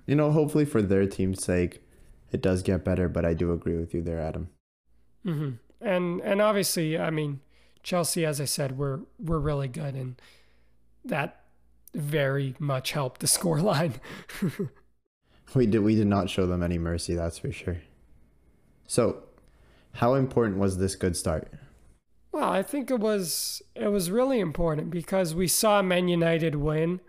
you 0.06 0.14
know, 0.14 0.30
hopefully 0.30 0.64
for 0.64 0.82
their 0.82 1.06
team's 1.06 1.42
sake, 1.42 1.82
it 2.30 2.40
does 2.40 2.62
get 2.62 2.84
better. 2.84 3.08
But 3.08 3.24
I 3.24 3.34
do 3.34 3.52
agree 3.52 3.76
with 3.76 3.94
you 3.94 4.02
there, 4.02 4.20
Adam. 4.20 4.50
Mm-hmm. 5.26 5.50
And 5.80 6.20
and 6.20 6.40
obviously, 6.40 6.98
I 6.98 7.10
mean, 7.10 7.40
Chelsea, 7.84 8.24
as 8.26 8.40
I 8.40 8.46
said, 8.46 8.76
we're 8.76 9.00
we're 9.20 9.38
really 9.38 9.68
good, 9.68 9.94
and 9.94 10.20
that 11.04 11.42
very 11.94 12.56
much 12.58 12.92
helped 12.92 13.20
the 13.20 13.26
scoreline. 13.28 13.94
we 15.54 15.66
did 15.66 15.80
we 15.80 15.94
did 15.94 16.08
not 16.08 16.28
show 16.28 16.46
them 16.46 16.62
any 16.62 16.78
mercy, 16.78 17.14
that's 17.14 17.38
for 17.38 17.52
sure. 17.52 17.82
So, 18.86 19.22
how 19.92 20.14
important 20.14 20.58
was 20.58 20.78
this 20.78 20.96
good 20.96 21.16
start? 21.16 21.52
Well, 22.32 22.50
I 22.50 22.62
think 22.62 22.90
it 22.90 22.98
was 22.98 23.62
it 23.76 23.88
was 23.88 24.10
really 24.10 24.40
important 24.40 24.90
because 24.90 25.34
we 25.34 25.46
saw 25.46 25.82
Man 25.82 26.08
United 26.08 26.56
win, 26.56 27.00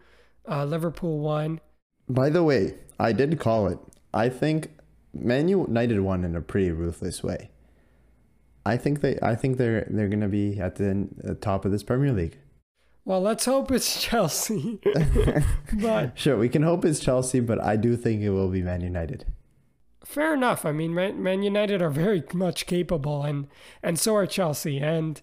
uh, 0.48 0.66
Liverpool 0.66 1.20
won. 1.20 1.62
By 2.08 2.30
the 2.30 2.44
way, 2.44 2.76
I 3.00 3.14
did 3.14 3.40
call 3.40 3.68
it. 3.68 3.80
I 4.14 4.30
think 4.30 4.70
Man 5.14 5.48
United 5.48 6.02
won 6.02 6.24
in 6.24 6.36
a 6.36 6.42
pretty 6.42 6.72
ruthless 6.72 7.24
way. 7.24 7.50
I 8.66 8.78
think 8.78 9.02
they 9.02 9.20
I 9.22 9.36
think 9.36 9.58
they're 9.58 9.88
they're 9.90 10.10
gonna 10.10 10.28
be 10.28 10.60
at 10.60 10.76
the, 10.76 11.08
the 11.18 11.36
top 11.36 11.66
of 11.66 11.72
this 11.72 11.84
Premier 11.84 12.14
League. 12.14 12.38
Well, 13.04 13.22
let's 13.22 13.46
hope 13.46 13.72
it's 13.72 14.02
Chelsea. 14.04 14.80
but 15.74 16.18
sure, 16.18 16.38
we 16.38 16.50
can 16.50 16.64
hope 16.64 16.86
it's 16.86 17.00
Chelsea, 17.00 17.40
but 17.40 17.64
I 17.64 17.76
do 17.76 17.96
think 17.96 18.22
it 18.22 18.32
will 18.32 18.50
be 18.50 18.62
Man 18.62 18.82
United 18.82 19.26
fair 20.06 20.34
enough. 20.34 20.66
I 20.66 20.72
mean, 20.72 20.94
Man, 20.94 21.22
Man 21.22 21.44
United 21.44 21.82
are 21.82 21.90
very 21.90 22.24
much 22.34 22.66
capable, 22.66 23.24
and 23.24 23.48
and 23.84 24.00
so 24.00 24.16
are 24.16 24.26
Chelsea. 24.26 24.80
And 24.80 25.22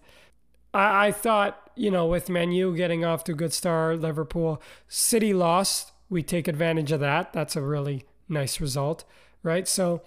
I, 0.73 1.07
I 1.07 1.11
thought, 1.11 1.71
you 1.75 1.89
know, 1.89 2.05
with 2.05 2.29
Man 2.29 2.51
U 2.51 2.75
getting 2.75 3.03
off 3.03 3.23
to 3.25 3.31
a 3.31 3.35
good 3.35 3.53
start, 3.53 4.01
Liverpool, 4.01 4.61
City 4.87 5.33
lost. 5.33 5.91
We 6.09 6.21
take 6.21 6.47
advantage 6.47 6.91
of 6.91 6.99
that. 6.99 7.33
That's 7.33 7.55
a 7.55 7.61
really 7.61 8.05
nice 8.29 8.61
result, 8.61 9.03
right? 9.41 9.67
So, 9.67 10.01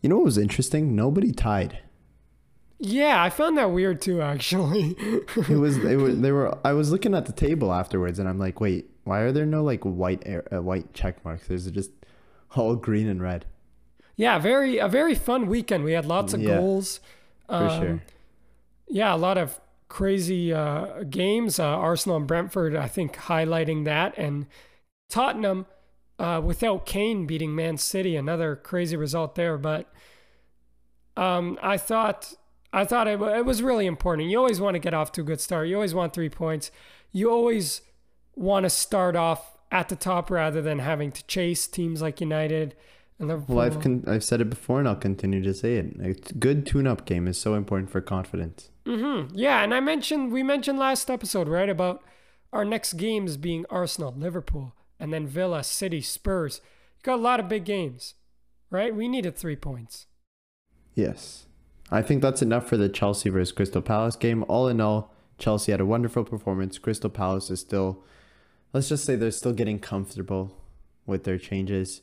you 0.00 0.08
know 0.08 0.16
what 0.16 0.24
was 0.24 0.38
interesting? 0.38 0.96
Nobody 0.96 1.30
tied. 1.30 1.78
Yeah, 2.80 3.22
I 3.22 3.30
found 3.30 3.58
that 3.58 3.72
weird 3.72 4.00
too. 4.00 4.22
Actually, 4.22 4.94
it 4.98 5.58
was 5.58 5.80
they 5.80 5.96
were 5.96 6.12
they 6.14 6.32
were. 6.32 6.56
I 6.64 6.72
was 6.72 6.92
looking 6.92 7.14
at 7.14 7.26
the 7.26 7.32
table 7.32 7.72
afterwards, 7.72 8.18
and 8.18 8.28
I'm 8.28 8.38
like, 8.38 8.60
wait, 8.60 8.90
why 9.04 9.20
are 9.20 9.32
there 9.32 9.46
no 9.46 9.62
like 9.64 9.82
white 9.82 10.22
air, 10.26 10.44
uh, 10.54 10.62
white 10.62 10.94
check 10.94 11.24
marks? 11.24 11.48
There's 11.48 11.70
just 11.70 11.90
all 12.54 12.76
green 12.76 13.08
and 13.08 13.20
red 13.20 13.44
yeah, 14.18 14.40
very 14.40 14.78
a 14.78 14.88
very 14.88 15.14
fun 15.14 15.46
weekend. 15.46 15.84
We 15.84 15.92
had 15.92 16.04
lots 16.04 16.34
of 16.34 16.42
yeah, 16.42 16.56
goals. 16.56 16.98
Um, 17.48 17.68
for 17.68 17.76
sure. 17.76 18.02
Yeah, 18.88 19.14
a 19.14 19.16
lot 19.16 19.38
of 19.38 19.60
crazy 19.88 20.52
uh, 20.52 21.04
games. 21.04 21.60
Uh, 21.60 21.64
Arsenal 21.64 22.16
and 22.16 22.26
Brentford, 22.26 22.74
I 22.74 22.88
think, 22.88 23.14
highlighting 23.14 23.84
that, 23.84 24.18
and 24.18 24.46
Tottenham 25.08 25.66
uh, 26.18 26.42
without 26.44 26.84
Kane 26.84 27.26
beating 27.26 27.54
Man 27.54 27.76
City, 27.76 28.16
another 28.16 28.56
crazy 28.56 28.96
result 28.96 29.36
there. 29.36 29.56
But 29.56 29.88
um, 31.16 31.56
I 31.62 31.76
thought 31.76 32.34
I 32.72 32.84
thought 32.84 33.08
it, 33.08 33.20
it 33.20 33.44
was 33.44 33.62
really 33.62 33.86
important. 33.86 34.28
You 34.28 34.38
always 34.38 34.60
want 34.60 34.74
to 34.74 34.78
get 34.78 34.94
off 34.94 35.12
to 35.12 35.22
a 35.22 35.24
good 35.24 35.40
start. 35.40 35.68
You 35.68 35.76
always 35.76 35.94
want 35.94 36.12
three 36.12 36.28
points. 36.28 36.70
You 37.12 37.30
always 37.30 37.82
want 38.36 38.64
to 38.64 38.70
start 38.70 39.16
off 39.16 39.56
at 39.70 39.88
the 39.88 39.96
top 39.96 40.30
rather 40.30 40.62
than 40.62 40.78
having 40.78 41.12
to 41.12 41.26
chase 41.26 41.66
teams 41.66 42.00
like 42.02 42.20
United 42.20 42.74
and 43.18 43.28
Liverpool. 43.28 43.56
well, 43.56 43.66
I've 43.66 43.80
con- 43.80 44.04
I've 44.06 44.24
said 44.24 44.40
it 44.40 44.50
before, 44.50 44.78
and 44.78 44.88
I'll 44.88 44.96
continue 44.96 45.42
to 45.42 45.52
say 45.54 45.76
it. 45.76 45.96
A 46.00 46.14
good 46.34 46.64
tune-up 46.66 47.04
game 47.04 47.26
is 47.26 47.38
so 47.38 47.54
important 47.54 47.90
for 47.90 48.00
confidence. 48.00 48.70
Mm-hmm. 48.86 49.34
Yeah, 49.36 49.62
and 49.62 49.74
I 49.74 49.80
mentioned 49.80 50.32
we 50.32 50.42
mentioned 50.42 50.78
last 50.78 51.10
episode 51.10 51.48
right 51.48 51.68
about 51.68 52.02
our 52.52 52.64
next 52.64 52.94
games 52.94 53.36
being 53.36 53.66
Arsenal, 53.68 54.14
Liverpool, 54.16 54.74
and 55.00 55.12
then 55.12 55.26
Villa, 55.26 55.64
City, 55.64 56.00
Spurs. 56.00 56.60
You 56.98 57.02
got 57.02 57.16
a 57.16 57.22
lot 57.22 57.40
of 57.40 57.48
big 57.48 57.64
games, 57.64 58.14
right? 58.70 58.94
We 58.94 59.08
needed 59.08 59.36
three 59.36 59.56
points. 59.56 60.06
Yes, 60.94 61.46
I 61.90 62.02
think 62.02 62.22
that's 62.22 62.42
enough 62.42 62.68
for 62.68 62.76
the 62.76 62.88
Chelsea 62.88 63.30
versus 63.30 63.52
Crystal 63.52 63.82
Palace 63.82 64.16
game. 64.16 64.44
All 64.48 64.68
in 64.68 64.80
all, 64.80 65.14
Chelsea 65.38 65.72
had 65.72 65.80
a 65.80 65.86
wonderful 65.86 66.24
performance. 66.24 66.78
Crystal 66.78 67.10
Palace 67.10 67.50
is 67.50 67.60
still, 67.60 68.04
let's 68.72 68.88
just 68.88 69.04
say, 69.04 69.16
they're 69.16 69.30
still 69.30 69.52
getting 69.52 69.78
comfortable 69.78 70.56
with 71.06 71.24
their 71.24 71.38
changes. 71.38 72.02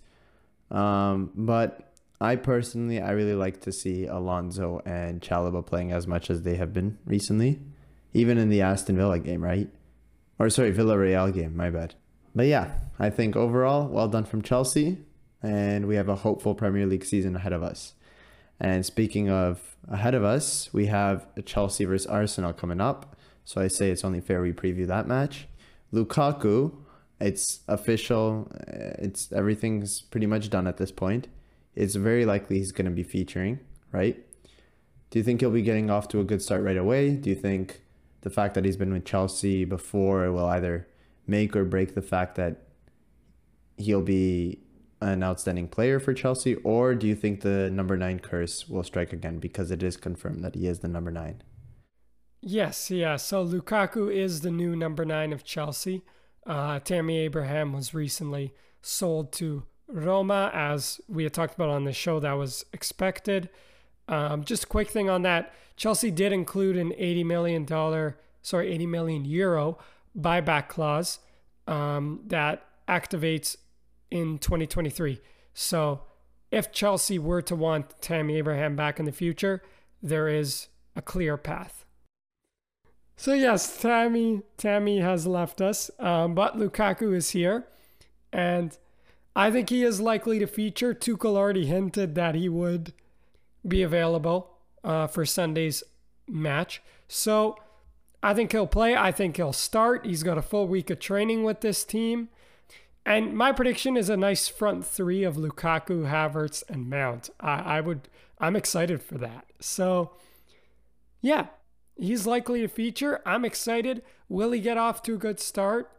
Um, 0.71 1.31
but 1.35 1.93
I 2.19 2.35
personally, 2.35 2.99
I 2.99 3.11
really 3.11 3.35
like 3.35 3.61
to 3.61 3.71
see 3.71 4.05
Alonso 4.05 4.81
and 4.85 5.21
Chalobah 5.21 5.65
playing 5.65 5.91
as 5.91 6.07
much 6.07 6.29
as 6.29 6.41
they 6.41 6.55
have 6.55 6.73
been 6.73 6.97
recently, 7.05 7.59
even 8.13 8.37
in 8.37 8.49
the 8.49 8.61
Aston 8.61 8.95
Villa 8.95 9.19
game, 9.19 9.43
right? 9.43 9.69
Or 10.39 10.49
sorry, 10.49 10.73
Villarreal 10.73 11.33
game. 11.33 11.55
My 11.55 11.69
bad. 11.69 11.95
But 12.33 12.47
yeah, 12.47 12.73
I 12.99 13.09
think 13.09 13.35
overall, 13.35 13.87
well 13.87 14.07
done 14.07 14.25
from 14.25 14.41
Chelsea, 14.41 14.97
and 15.43 15.87
we 15.87 15.95
have 15.95 16.09
a 16.09 16.15
hopeful 16.15 16.55
Premier 16.55 16.85
League 16.85 17.05
season 17.05 17.35
ahead 17.35 17.53
of 17.53 17.63
us. 17.63 17.93
And 18.59 18.85
speaking 18.85 19.29
of 19.29 19.75
ahead 19.89 20.15
of 20.15 20.23
us, 20.23 20.69
we 20.73 20.85
have 20.87 21.27
Chelsea 21.45 21.85
versus 21.85 22.07
Arsenal 22.07 22.53
coming 22.53 22.81
up. 22.81 23.15
So 23.43 23.61
I 23.61 23.67
say 23.67 23.91
it's 23.91 24.03
only 24.03 24.21
fair 24.21 24.41
we 24.41 24.53
preview 24.53 24.87
that 24.87 25.07
match. 25.07 25.47
Lukaku 25.93 26.71
it's 27.19 27.61
official. 27.67 28.51
It's 28.67 29.31
everything's 29.31 30.01
pretty 30.01 30.27
much 30.27 30.49
done 30.49 30.67
at 30.67 30.77
this 30.77 30.91
point. 30.91 31.27
It's 31.73 31.95
very 31.95 32.25
likely 32.25 32.57
he's 32.57 32.71
going 32.71 32.85
to 32.85 32.91
be 32.91 33.03
featuring, 33.03 33.59
right? 33.91 34.17
Do 35.09 35.19
you 35.19 35.23
think 35.23 35.39
he'll 35.39 35.51
be 35.51 35.61
getting 35.61 35.89
off 35.89 36.07
to 36.09 36.19
a 36.19 36.23
good 36.23 36.41
start 36.41 36.63
right 36.63 36.77
away? 36.77 37.11
Do 37.11 37.29
you 37.29 37.35
think 37.35 37.81
the 38.21 38.29
fact 38.29 38.53
that 38.55 38.65
he's 38.65 38.77
been 38.77 38.91
with 38.91 39.05
Chelsea 39.05 39.65
before 39.65 40.29
will 40.31 40.45
either 40.45 40.87
make 41.27 41.55
or 41.55 41.63
break 41.63 41.95
the 41.95 42.01
fact 42.01 42.35
that 42.35 42.63
he'll 43.77 44.01
be 44.01 44.59
an 45.01 45.23
outstanding 45.23 45.67
player 45.67 45.99
for 45.99 46.13
Chelsea, 46.13 46.55
or 46.55 46.95
do 46.95 47.07
you 47.07 47.15
think 47.15 47.41
the 47.41 47.69
number 47.69 47.97
nine 47.97 48.19
curse 48.19 48.67
will 48.67 48.83
strike 48.83 49.13
again 49.13 49.39
because 49.39 49.71
it 49.71 49.83
is 49.83 49.97
confirmed 49.97 50.43
that 50.43 50.55
he 50.55 50.67
is 50.67 50.79
the 50.79 50.87
number 50.87 51.11
nine? 51.11 51.43
Yes, 52.41 52.91
yeah. 52.91 53.15
So 53.15 53.45
Lukaku 53.45 54.13
is 54.13 54.41
the 54.41 54.51
new 54.51 54.75
number 54.75 55.03
nine 55.03 55.33
of 55.33 55.43
Chelsea. 55.43 56.03
Uh, 56.45 56.79
Tammy 56.79 57.17
Abraham 57.19 57.73
was 57.73 57.93
recently 57.93 58.53
sold 58.81 59.31
to 59.33 59.63
Roma, 59.87 60.51
as 60.53 61.01
we 61.07 61.23
had 61.23 61.33
talked 61.33 61.55
about 61.55 61.69
on 61.69 61.83
the 61.83 61.93
show. 61.93 62.19
That 62.19 62.33
was 62.33 62.65
expected. 62.71 63.49
Um, 64.07 64.43
just 64.43 64.65
a 64.65 64.67
quick 64.67 64.89
thing 64.89 65.09
on 65.09 65.23
that: 65.23 65.53
Chelsea 65.75 66.11
did 66.11 66.31
include 66.31 66.77
an 66.77 66.93
eighty 66.97 67.23
million 67.23 67.65
dollar, 67.65 68.17
sorry, 68.41 68.71
eighty 68.71 68.85
million 68.85 69.25
euro 69.25 69.79
buyback 70.17 70.69
clause 70.69 71.19
um, 71.67 72.21
that 72.27 72.63
activates 72.87 73.57
in 74.15 74.37
2023. 74.39 75.21
So, 75.53 76.01
if 76.51 76.71
Chelsea 76.71 77.19
were 77.19 77.41
to 77.41 77.55
want 77.55 78.01
Tammy 78.01 78.37
Abraham 78.37 78.75
back 78.75 78.99
in 78.99 79.05
the 79.05 79.11
future, 79.11 79.61
there 80.01 80.27
is 80.27 80.67
a 80.95 81.01
clear 81.01 81.37
path. 81.37 81.85
So 83.17 83.33
yes, 83.33 83.77
Tammy 83.77 84.41
Tammy 84.57 84.99
has 84.99 85.25
left 85.25 85.61
us, 85.61 85.89
um, 85.99 86.35
but 86.35 86.57
Lukaku 86.57 87.15
is 87.15 87.31
here, 87.31 87.65
and 88.31 88.77
I 89.35 89.51
think 89.51 89.69
he 89.69 89.83
is 89.83 90.01
likely 90.01 90.37
to 90.39 90.47
feature. 90.47 90.93
Tuchel 90.93 91.35
already 91.37 91.65
hinted 91.65 92.15
that 92.15 92.35
he 92.35 92.49
would 92.49 92.93
be 93.65 93.81
available 93.81 94.57
uh, 94.83 95.07
for 95.07 95.25
Sunday's 95.25 95.81
match, 96.27 96.81
so 97.07 97.57
I 98.21 98.33
think 98.33 98.51
he'll 98.51 98.67
play. 98.67 98.95
I 98.97 99.11
think 99.13 99.37
he'll 99.37 99.53
start. 99.53 100.05
He's 100.05 100.23
got 100.23 100.37
a 100.37 100.41
full 100.41 100.67
week 100.67 100.89
of 100.89 100.99
training 100.99 101.43
with 101.43 101.61
this 101.61 101.85
team, 101.85 102.27
and 103.05 103.33
my 103.33 103.51
prediction 103.51 103.95
is 103.95 104.09
a 104.09 104.17
nice 104.17 104.47
front 104.47 104.85
three 104.85 105.23
of 105.23 105.35
Lukaku, 105.35 106.09
Havertz, 106.09 106.63
and 106.67 106.89
Mount. 106.89 107.29
I, 107.39 107.77
I 107.77 107.81
would. 107.81 108.09
I'm 108.39 108.55
excited 108.55 109.01
for 109.01 109.17
that. 109.19 109.45
So, 109.59 110.11
yeah, 111.21 111.47
he's 111.95 112.25
likely 112.25 112.61
to 112.61 112.67
feature. 112.67 113.21
I'm 113.25 113.45
excited. 113.45 114.01
Will 114.27 114.51
he 114.51 114.59
get 114.59 114.77
off 114.77 115.03
to 115.03 115.13
a 115.13 115.17
good 115.17 115.39
start? 115.39 115.91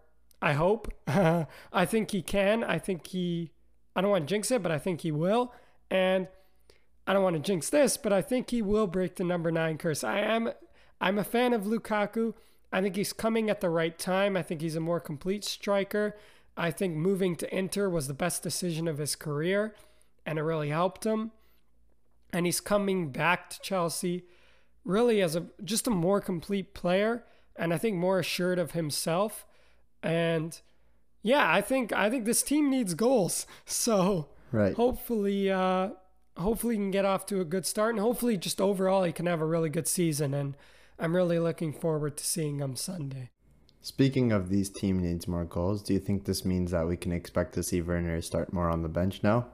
I 0.43 0.53
hope. 0.55 0.93
I 1.07 1.85
think 1.87 2.11
he 2.11 2.23
can. 2.23 2.65
I 2.65 2.79
think 2.79 3.07
he, 3.07 3.53
I 3.95 4.01
don't 4.01 4.11
want 4.11 4.29
to 4.29 4.35
jinx 4.35 4.51
it, 4.51 4.63
but 4.63 4.73
I 4.73 4.79
think 4.79 5.01
he 5.01 5.11
will. 5.11 5.55
And 5.91 6.29
I 7.07 7.13
don't 7.13 7.23
want 7.23 7.37
to 7.37 7.43
jinx 7.43 7.71
this, 7.71 7.97
but 7.97 8.13
I 8.13 8.21
think 8.21 8.51
he 8.51 8.61
will 8.61 8.87
break 8.87 9.17
the 9.17 9.25
number 9.25 9.51
nine 9.51 9.79
curse. 9.79 10.05
I 10.05 10.19
am, 10.19 10.51
I'm 11.01 11.19
a 11.19 11.25
fan 11.25 11.53
of 11.53 11.63
Lukaku. 11.63 12.35
I 12.73 12.83
think 12.83 12.97
he's 12.97 13.13
coming 13.13 13.49
at 13.49 13.61
the 13.61 13.71
right 13.71 13.97
time. 13.97 14.37
I 14.37 14.43
think 14.43 14.61
he's 14.61 14.77
a 14.77 14.81
more 14.81 15.01
complete 15.01 15.45
striker. 15.45 16.17
I 16.57 16.71
think 16.71 16.95
moving 16.97 17.37
to 17.37 17.57
Inter 17.57 17.89
was 17.89 18.09
the 18.09 18.15
best 18.15 18.43
decision 18.43 18.89
of 18.89 18.99
his 18.99 19.15
career, 19.15 19.75
and 20.25 20.39
it 20.39 20.43
really 20.43 20.71
helped 20.71 21.05
him. 21.05 21.33
And 22.33 22.47
he's 22.47 22.61
coming 22.61 23.11
back 23.11 23.51
to 23.51 23.61
Chelsea 23.61 24.25
really 24.85 25.21
as 25.21 25.35
a 25.35 25.47
just 25.65 25.87
a 25.87 25.91
more 25.91 26.21
complete 26.21 26.73
player 26.73 27.25
and 27.57 27.75
I 27.75 27.79
think 27.79 27.97
more 27.97 28.19
assured 28.21 28.59
of 28.59 28.73
himself. 28.73 29.45
And 30.03 30.59
yeah, 31.23 31.53
I 31.53 31.61
think 31.61 31.93
I 31.93 32.09
think 32.09 32.25
this 32.25 32.43
team 32.43 32.71
needs 32.71 32.95
goals. 32.95 33.47
So 33.67 34.29
Right. 34.53 34.75
hopefully 34.75 35.51
uh 35.51 35.91
hopefully 36.37 36.75
he 36.77 36.79
can 36.81 36.91
get 36.93 37.05
off 37.05 37.27
to 37.27 37.41
a 37.41 37.45
good 37.45 37.67
start 37.67 37.95
and 37.95 38.01
hopefully 38.01 38.37
just 38.37 38.61
overall 38.61 39.03
he 39.03 39.13
can 39.13 39.27
have 39.27 39.41
a 39.41 39.47
really 39.47 39.71
good 39.71 39.89
season 39.89 40.33
and 40.35 40.57
I'm 40.99 41.17
really 41.17 41.39
looking 41.39 41.73
forward 41.73 42.17
to 42.17 42.25
seeing 42.25 42.61
him 42.61 42.77
Sunday. 42.77 43.31
Speaking 43.87 44.33
of 44.33 44.49
these 44.49 44.69
team 44.69 44.99
needs 44.99 45.29
more 45.29 45.45
goals, 45.45 45.81
do 45.81 45.93
you 45.95 46.01
think 46.01 46.25
this 46.25 46.45
means 46.45 46.73
that 46.73 46.89
we 46.89 46.97
can 46.97 47.13
expect 47.13 47.55
to 47.55 47.63
see 47.63 47.81
Werner 47.81 48.21
start 48.21 48.53
more 48.53 48.69
on 48.69 48.83
the 48.83 48.89
bench 48.89 49.23
now? 49.23 49.47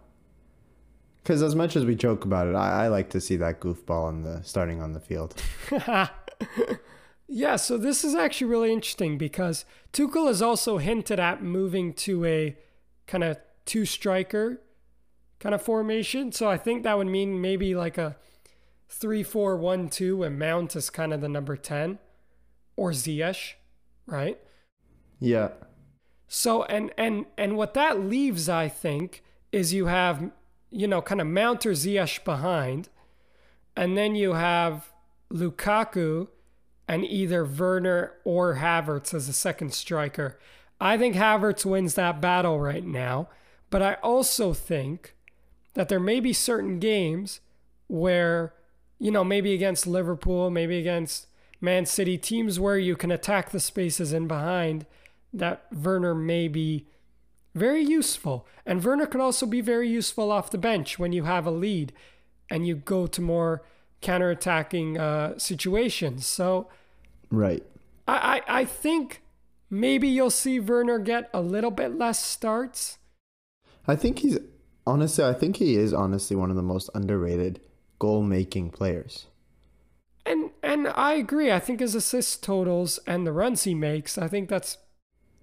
Because 1.22 1.42
as 1.42 1.54
much 1.54 1.76
as 1.76 1.84
we 1.84 1.94
joke 1.94 2.24
about 2.24 2.46
it, 2.46 2.54
I, 2.54 2.84
I 2.84 2.88
like 2.88 3.10
to 3.10 3.20
see 3.20 3.36
that 3.36 3.60
goofball 3.60 4.04
on 4.04 4.22
the 4.22 4.42
starting 4.42 4.80
on 4.80 4.94
the 4.94 5.00
field. 5.00 5.34
yeah, 7.28 7.56
so 7.56 7.76
this 7.76 8.04
is 8.04 8.14
actually 8.14 8.46
really 8.46 8.72
interesting 8.72 9.18
because 9.18 9.66
Tuchel 9.92 10.28
has 10.28 10.40
also 10.40 10.78
hinted 10.78 11.20
at 11.20 11.42
moving 11.42 11.92
to 11.92 12.24
a 12.24 12.56
kind 13.06 13.24
of 13.24 13.36
two 13.66 13.84
striker 13.84 14.62
kind 15.40 15.54
of 15.54 15.60
formation. 15.60 16.32
So 16.32 16.48
I 16.48 16.56
think 16.56 16.84
that 16.84 16.96
would 16.96 17.06
mean 17.06 17.42
maybe 17.42 17.74
like 17.74 17.98
a 17.98 18.16
3 18.88 19.24
4 19.24 19.58
1 19.58 19.90
2 19.90 20.22
and 20.22 20.38
Mount 20.38 20.74
is 20.74 20.88
kind 20.88 21.12
of 21.12 21.20
the 21.20 21.28
number 21.28 21.54
10 21.54 21.98
or 22.76 22.92
Ziyech, 22.92 23.56
right? 24.06 24.38
Yeah. 25.20 25.48
So 26.28 26.64
and 26.64 26.92
and 26.96 27.26
and 27.36 27.56
what 27.56 27.74
that 27.74 28.00
leaves 28.00 28.48
I 28.48 28.68
think 28.68 29.22
is 29.52 29.74
you 29.74 29.86
have 29.86 30.30
you 30.70 30.86
know 30.86 31.02
kind 31.02 31.20
of 31.20 31.26
Mount 31.26 31.66
or 31.66 31.72
Ziyech 31.72 32.24
behind 32.24 32.88
and 33.76 33.96
then 33.96 34.14
you 34.14 34.32
have 34.34 34.92
Lukaku 35.32 36.28
and 36.88 37.04
either 37.04 37.44
Werner 37.44 38.12
or 38.24 38.56
Havertz 38.56 39.14
as 39.14 39.28
a 39.28 39.32
second 39.32 39.72
striker. 39.72 40.38
I 40.80 40.98
think 40.98 41.14
Havertz 41.14 41.64
wins 41.64 41.94
that 41.94 42.20
battle 42.20 42.60
right 42.60 42.84
now, 42.84 43.28
but 43.70 43.82
I 43.82 43.94
also 44.02 44.52
think 44.52 45.14
that 45.74 45.88
there 45.88 46.00
may 46.00 46.20
be 46.20 46.32
certain 46.32 46.78
games 46.78 47.40
where, 47.86 48.52
you 48.98 49.10
know, 49.10 49.24
maybe 49.24 49.54
against 49.54 49.86
Liverpool, 49.86 50.50
maybe 50.50 50.78
against 50.78 51.28
Man 51.62 51.86
City, 51.86 52.18
teams 52.18 52.58
where 52.58 52.76
you 52.76 52.96
can 52.96 53.12
attack 53.12 53.50
the 53.50 53.60
spaces 53.60 54.12
in 54.12 54.26
behind, 54.26 54.84
that 55.32 55.64
Werner 55.72 56.14
may 56.14 56.48
be 56.48 56.86
very 57.54 57.82
useful. 57.82 58.46
And 58.66 58.84
Werner 58.84 59.06
can 59.06 59.20
also 59.20 59.46
be 59.46 59.60
very 59.60 59.88
useful 59.88 60.32
off 60.32 60.50
the 60.50 60.58
bench 60.58 60.98
when 60.98 61.12
you 61.12 61.24
have 61.24 61.46
a 61.46 61.50
lead 61.50 61.92
and 62.50 62.66
you 62.66 62.74
go 62.74 63.06
to 63.06 63.20
more 63.20 63.62
counterattacking 64.02 64.98
uh, 64.98 65.38
situations. 65.38 66.26
So 66.26 66.68
Right. 67.30 67.64
I, 68.06 68.42
I, 68.48 68.60
I 68.60 68.64
think 68.64 69.22
maybe 69.70 70.08
you'll 70.08 70.30
see 70.30 70.60
Werner 70.60 70.98
get 70.98 71.30
a 71.32 71.40
little 71.40 71.70
bit 71.70 71.96
less 71.96 72.22
starts. 72.22 72.98
I 73.86 73.96
think 73.96 74.18
he's 74.18 74.38
honestly, 74.86 75.24
I 75.24 75.32
think 75.32 75.56
he 75.56 75.76
is 75.76 75.94
honestly 75.94 76.36
one 76.36 76.50
of 76.50 76.56
the 76.56 76.62
most 76.62 76.90
underrated 76.94 77.60
goal 77.98 78.22
making 78.22 78.70
players. 78.70 79.26
And 80.72 80.88
I 80.88 81.12
agree. 81.12 81.52
I 81.52 81.58
think 81.58 81.80
his 81.80 81.94
assist 81.94 82.42
totals 82.42 82.98
and 83.06 83.26
the 83.26 83.32
runs 83.32 83.64
he 83.64 83.74
makes, 83.74 84.16
I 84.16 84.26
think 84.26 84.48
that's 84.48 84.78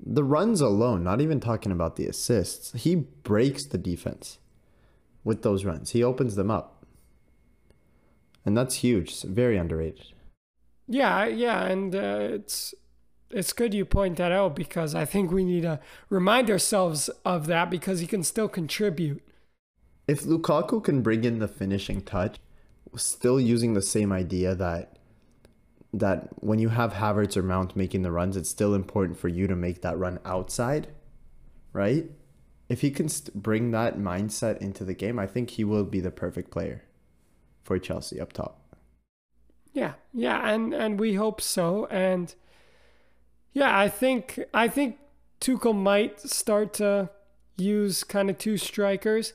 The 0.04 0.24
runs 0.24 0.60
alone, 0.60 1.04
not 1.04 1.22
even 1.22 1.40
talking 1.40 1.72
about 1.72 1.98
the 1.98 2.08
assists, 2.08 2.72
he 2.74 2.96
breaks 2.96 3.64
the 3.66 3.78
defense 3.78 4.40
with 5.24 5.44
those 5.44 5.66
runs. 5.66 5.92
He 5.92 6.04
opens 6.04 6.36
them 6.36 6.50
up. 6.50 6.84
And 8.44 8.58
that's 8.58 8.76
huge. 8.78 9.10
It's 9.10 9.22
very 9.22 9.56
underrated. 9.58 10.08
yeah, 10.88 11.26
yeah, 11.28 11.66
and 11.66 11.94
uh, 11.94 12.20
it's 12.38 12.74
it's 13.30 13.54
good 13.54 13.76
you 13.76 13.86
point 13.86 14.18
that 14.18 14.32
out 14.32 14.56
because 14.56 14.96
I 14.96 15.06
think 15.06 15.32
we 15.32 15.44
need 15.46 15.62
to 15.62 15.80
remind 16.10 16.50
ourselves 16.50 17.10
of 17.24 17.46
that 17.46 17.70
because 17.70 18.00
he 18.00 18.08
can 18.08 18.24
still 18.24 18.50
contribute. 18.50 19.22
If 20.08 20.24
Lukaku 20.24 20.84
can 20.84 21.04
bring 21.04 21.24
in 21.24 21.38
the 21.38 21.48
finishing 21.48 22.02
touch, 22.02 22.40
still 22.96 23.40
using 23.40 23.76
the 23.76 23.84
same 23.84 24.12
idea 24.12 24.56
that 24.56 24.99
that 25.94 26.30
when 26.44 26.60
you 26.60 26.70
have 26.70 26.94
Havertz 26.94 27.36
or 27.36 27.44
Mount 27.44 27.76
making 27.76 28.04
the 28.04 28.12
runs, 28.12 28.38
it's 28.38 28.50
still 28.50 28.74
important 28.74 29.18
for 29.18 29.28
you 29.28 29.48
to 29.48 29.56
make 29.56 29.82
that 29.82 29.98
run 29.98 30.20
outside, 30.24 30.88
right? 31.74 32.06
If 32.68 32.82
he 32.82 32.92
can 32.92 33.10
st- 33.10 33.34
bring 33.34 33.72
that 33.72 33.98
mindset 33.98 34.60
into 34.60 34.86
the 34.86 34.94
game, 34.94 35.18
I 35.18 35.26
think 35.26 35.52
he 35.52 35.64
will 35.64 35.86
be 35.86 36.00
the 36.00 36.12
perfect 36.12 36.52
player 36.52 36.84
for 37.64 37.80
Chelsea 37.80 38.20
up 38.20 38.34
top. 38.34 38.60
Yeah, 39.74 39.94
yeah, 40.14 40.48
and 40.50 40.74
and 40.74 41.00
we 41.00 41.16
hope 41.16 41.42
so. 41.42 41.86
And 41.88 42.34
yeah, 43.54 43.78
I 43.78 43.90
think 43.90 44.40
I 44.54 44.68
think 44.68 44.98
Tuchel 45.42 45.76
might 45.76 46.20
start 46.20 46.74
to 46.76 47.10
use 47.58 48.04
kind 48.04 48.30
of 48.30 48.38
two 48.38 48.58
strikers, 48.58 49.34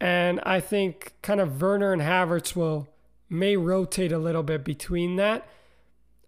and 0.00 0.40
I 0.44 0.60
think 0.60 1.14
kind 1.22 1.40
of 1.40 1.60
Werner 1.60 1.92
and 1.92 2.02
Havertz 2.02 2.56
will 2.56 2.88
may 3.28 3.56
rotate 3.56 4.12
a 4.12 4.18
little 4.18 4.42
bit 4.42 4.64
between 4.64 5.16
that. 5.16 5.46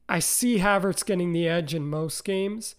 I 0.09 0.21
see 0.21 0.59
Havertz 0.59 1.05
getting 1.05 1.33
the 1.33 1.47
edge 1.47 1.75
in 1.75 1.87
most 1.87 2.25
games, 2.25 2.77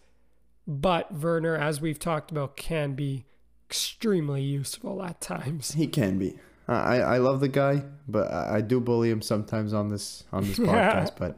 but 0.68 1.14
Werner, 1.14 1.56
as 1.56 1.80
we've 1.80 2.00
talked 2.00 2.32
about, 2.32 2.58
can 2.58 2.96
be 2.96 3.26
extremely 3.68 4.42
useful 4.42 5.04
at 5.04 5.22
times. 5.22 5.74
He 5.74 5.88
can 5.88 6.18
be. 6.18 6.40
I, 6.68 6.98
I 7.00 7.18
love 7.18 7.40
the 7.40 7.48
guy, 7.48 7.84
but 8.08 8.32
I 8.32 8.62
do 8.62 8.80
bully 8.80 9.10
him 9.10 9.22
sometimes 9.22 9.74
on 9.74 9.90
this 9.90 10.24
on 10.32 10.48
this 10.48 10.60
podcast. 10.60 11.14
but 11.18 11.38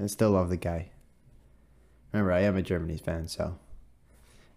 I 0.00 0.06
still 0.06 0.30
love 0.30 0.48
the 0.48 0.56
guy. 0.56 0.90
Remember, 2.12 2.32
I 2.32 2.40
am 2.40 2.56
a 2.56 2.62
Germany 2.62 2.96
fan, 2.96 3.28
so. 3.28 3.58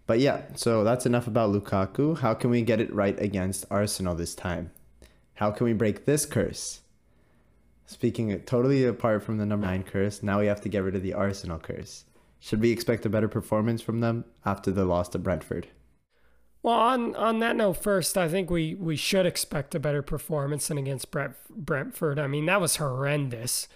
But 0.06 0.20
yeah, 0.20 0.42
so 0.54 0.84
that's 0.84 1.06
enough 1.06 1.26
about 1.26 1.52
Lukaku. 1.52 2.18
How 2.18 2.34
can 2.34 2.50
we 2.50 2.62
get 2.62 2.80
it 2.80 2.92
right 2.92 3.18
against 3.20 3.66
Arsenal 3.70 4.14
this 4.14 4.34
time? 4.34 4.70
How 5.34 5.50
can 5.50 5.66
we 5.66 5.72
break 5.72 6.04
this 6.04 6.24
curse? 6.24 6.80
Speaking 7.88 8.38
totally 8.40 8.84
apart 8.84 9.22
from 9.22 9.38
the 9.38 9.46
number 9.46 9.66
nine 9.66 9.82
curse, 9.82 10.22
now 10.22 10.40
we 10.40 10.46
have 10.46 10.60
to 10.60 10.68
get 10.68 10.84
rid 10.84 10.94
of 10.94 11.02
the 11.02 11.14
Arsenal 11.14 11.58
curse. 11.58 12.04
Should 12.38 12.60
we 12.60 12.70
expect 12.70 13.06
a 13.06 13.08
better 13.08 13.28
performance 13.28 13.80
from 13.80 14.00
them 14.00 14.26
after 14.44 14.70
the 14.70 14.84
loss 14.84 15.08
to 15.08 15.18
Brentford? 15.18 15.68
Well, 16.62 16.78
on 16.78 17.16
on 17.16 17.38
that 17.38 17.56
note, 17.56 17.82
first, 17.82 18.18
I 18.18 18.28
think 18.28 18.50
we 18.50 18.74
we 18.74 18.94
should 18.94 19.24
expect 19.24 19.74
a 19.74 19.80
better 19.80 20.02
performance 20.02 20.68
than 20.68 20.76
against 20.76 21.10
Brent, 21.10 21.34
Brentford. 21.48 22.18
I 22.18 22.26
mean, 22.26 22.44
that 22.44 22.60
was 22.60 22.76
horrendous. 22.76 23.68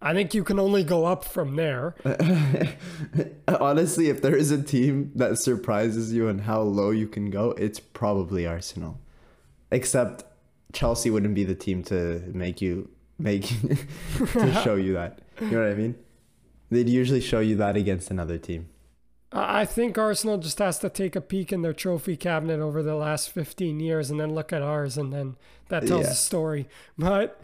I 0.00 0.14
think 0.14 0.32
you 0.32 0.42
can 0.42 0.58
only 0.58 0.82
go 0.82 1.04
up 1.04 1.22
from 1.22 1.56
there. 1.56 1.96
Honestly, 3.46 4.08
if 4.08 4.22
there 4.22 4.34
is 4.34 4.50
a 4.50 4.62
team 4.62 5.12
that 5.16 5.36
surprises 5.38 6.14
you 6.14 6.28
and 6.28 6.40
how 6.40 6.62
low 6.62 6.92
you 6.92 7.06
can 7.06 7.28
go, 7.28 7.50
it's 7.58 7.78
probably 7.78 8.46
Arsenal. 8.46 8.98
Except 9.70 10.24
Chelsea 10.72 11.10
wouldn't 11.10 11.34
be 11.34 11.44
the 11.44 11.54
team 11.54 11.82
to 11.84 12.22
make 12.32 12.62
you 12.62 12.88
make 13.20 13.44
to 14.32 14.60
show 14.64 14.74
you 14.76 14.94
that. 14.94 15.20
You 15.40 15.50
know 15.50 15.62
what 15.62 15.70
I 15.70 15.74
mean? 15.74 15.94
They'd 16.70 16.88
usually 16.88 17.20
show 17.20 17.40
you 17.40 17.56
that 17.56 17.76
against 17.76 18.10
another 18.10 18.38
team. 18.38 18.68
I 19.32 19.64
think 19.64 19.96
Arsenal 19.96 20.38
just 20.38 20.58
has 20.58 20.78
to 20.80 20.88
take 20.88 21.14
a 21.14 21.20
peek 21.20 21.52
in 21.52 21.62
their 21.62 21.72
trophy 21.72 22.16
cabinet 22.16 22.58
over 22.60 22.82
the 22.82 22.96
last 22.96 23.30
15 23.30 23.78
years 23.78 24.10
and 24.10 24.18
then 24.18 24.34
look 24.34 24.52
at 24.52 24.60
ours, 24.62 24.96
and 24.98 25.12
then 25.12 25.36
that 25.68 25.86
tells 25.86 26.02
Yeah. 26.02 26.08
the 26.10 26.14
story. 26.16 26.68
But 26.98 27.40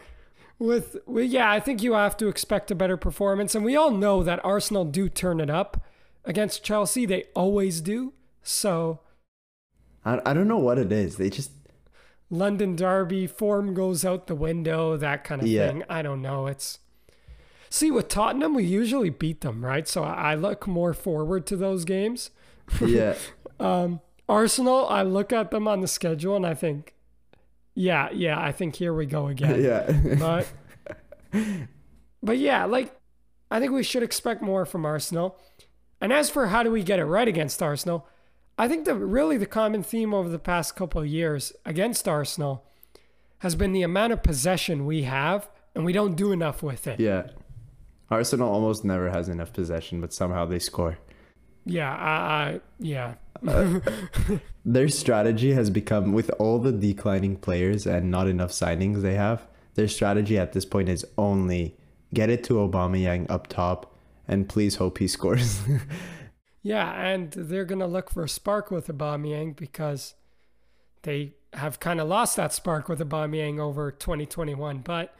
with, 0.59 0.97
with, 1.05 1.29
yeah, 1.31 1.49
I 1.49 1.61
think 1.61 1.81
you 1.81 1.93
have 1.93 2.17
to 2.17 2.27
expect 2.27 2.71
a 2.71 2.75
better 2.75 2.97
performance. 2.97 3.55
And 3.55 3.63
we 3.63 3.75
all 3.77 3.91
know 3.91 4.21
that 4.23 4.43
Arsenal 4.43 4.83
do 4.83 5.07
turn 5.07 5.39
it 5.39 5.49
up 5.49 5.81
against 6.25 6.61
Chelsea, 6.63 7.05
they 7.05 7.25
always 7.33 7.79
do. 7.79 8.11
So, 8.43 8.99
I, 10.03 10.19
I 10.25 10.33
don't 10.33 10.47
know 10.49 10.57
what 10.57 10.77
it 10.77 10.91
is. 10.91 11.15
They 11.15 11.29
just 11.29 11.51
London 12.29 12.75
Derby 12.75 13.25
form 13.27 13.73
goes 13.73 14.03
out 14.03 14.27
the 14.27 14.35
window, 14.35 14.97
that 14.97 15.23
kind 15.23 15.41
of 15.41 15.47
Yeah. 15.47 15.67
thing. 15.67 15.83
I 15.89 16.01
don't 16.01 16.21
know. 16.21 16.47
It's 16.47 16.79
see 17.69 17.91
with 17.91 18.07
Tottenham, 18.07 18.53
we 18.53 18.63
usually 18.63 19.09
beat 19.09 19.41
them, 19.41 19.63
right? 19.65 19.87
So 19.87 20.03
I 20.03 20.35
look 20.35 20.67
more 20.67 20.93
forward 20.93 21.45
to 21.47 21.55
those 21.55 21.85
games. 21.85 22.31
yeah. 22.85 23.15
Um, 23.59 24.01
Arsenal, 24.29 24.87
I 24.87 25.03
look 25.03 25.31
at 25.31 25.51
them 25.51 25.67
on 25.67 25.81
the 25.81 25.87
schedule 25.87 26.35
and 26.35 26.45
I 26.45 26.53
think, 26.53 26.93
yeah, 27.73 28.09
yeah, 28.11 28.39
I 28.39 28.51
think 28.51 28.75
here 28.75 28.93
we 28.93 29.05
go 29.05 29.27
again. 29.27 29.61
yeah. 29.63 30.15
But 30.19 30.47
but 32.23 32.37
yeah, 32.37 32.65
like 32.65 32.93
I 33.49 33.59
think 33.59 33.71
we 33.71 33.83
should 33.83 34.03
expect 34.03 34.41
more 34.41 34.65
from 34.65 34.85
Arsenal. 34.85 35.37
And 36.01 36.11
as 36.13 36.29
for 36.29 36.47
how 36.47 36.61
do 36.63 36.71
we 36.71 36.83
get 36.83 36.99
it 36.99 37.05
right 37.05 37.27
against 37.27 37.61
Arsenal, 37.63 38.07
I 38.57 38.67
think 38.67 38.85
the 38.85 38.95
really 38.95 39.37
the 39.37 39.45
common 39.45 39.83
theme 39.83 40.13
over 40.13 40.29
the 40.29 40.39
past 40.39 40.75
couple 40.75 41.01
of 41.01 41.07
years 41.07 41.53
against 41.65 42.07
Arsenal 42.07 42.63
has 43.39 43.55
been 43.55 43.71
the 43.71 43.83
amount 43.83 44.13
of 44.13 44.23
possession 44.23 44.85
we 44.85 45.03
have 45.03 45.47
and 45.75 45.85
we 45.85 45.93
don't 45.93 46.15
do 46.15 46.31
enough 46.31 46.63
with 46.63 46.87
it. 46.87 46.99
yeah. 46.99 47.27
Arsenal 48.09 48.49
almost 48.49 48.85
never 48.85 49.09
has 49.09 49.27
enough 49.27 49.51
possession, 49.51 49.99
but 49.99 50.13
somehow 50.13 50.45
they 50.45 50.59
score. 50.59 50.97
Yeah, 51.65 51.93
I, 51.93 52.09
I 52.09 52.61
yeah. 52.79 53.15
Uh, 53.45 53.81
their 54.65 54.87
strategy 54.87 55.51
has 55.51 55.69
become, 55.69 56.13
with 56.13 56.29
all 56.39 56.57
the 56.57 56.71
declining 56.71 57.35
players 57.35 57.85
and 57.85 58.09
not 58.09 58.27
enough 58.27 58.51
signings 58.51 59.01
they 59.01 59.15
have, 59.15 59.45
their 59.75 59.89
strategy 59.89 60.37
at 60.39 60.53
this 60.53 60.65
point 60.65 60.87
is 60.89 61.05
only 61.17 61.75
get 62.13 62.29
it 62.29 62.43
to 62.45 62.53
Aubameyang 62.53 63.29
up 63.29 63.47
top 63.47 63.93
and 64.27 64.49
please 64.49 64.75
hope 64.75 64.97
he 64.97 65.07
scores. 65.07 65.61
yeah, 66.67 67.01
and 67.01 67.31
they're 67.31 67.63
going 67.63 67.79
to 67.79 67.87
look 67.87 68.11
for 68.11 68.25
a 68.25 68.29
spark 68.29 68.71
with 68.71 68.87
Aubameyang 68.87 69.55
because 69.55 70.15
they 71.03 71.35
have 71.53 71.79
kind 71.79 72.01
of 72.01 72.09
lost 72.09 72.35
that 72.35 72.51
spark 72.51 72.89
with 72.89 72.99
Aubameyang 72.99 73.57
over 73.57 73.89
2021. 73.89 74.79
But 74.79 75.15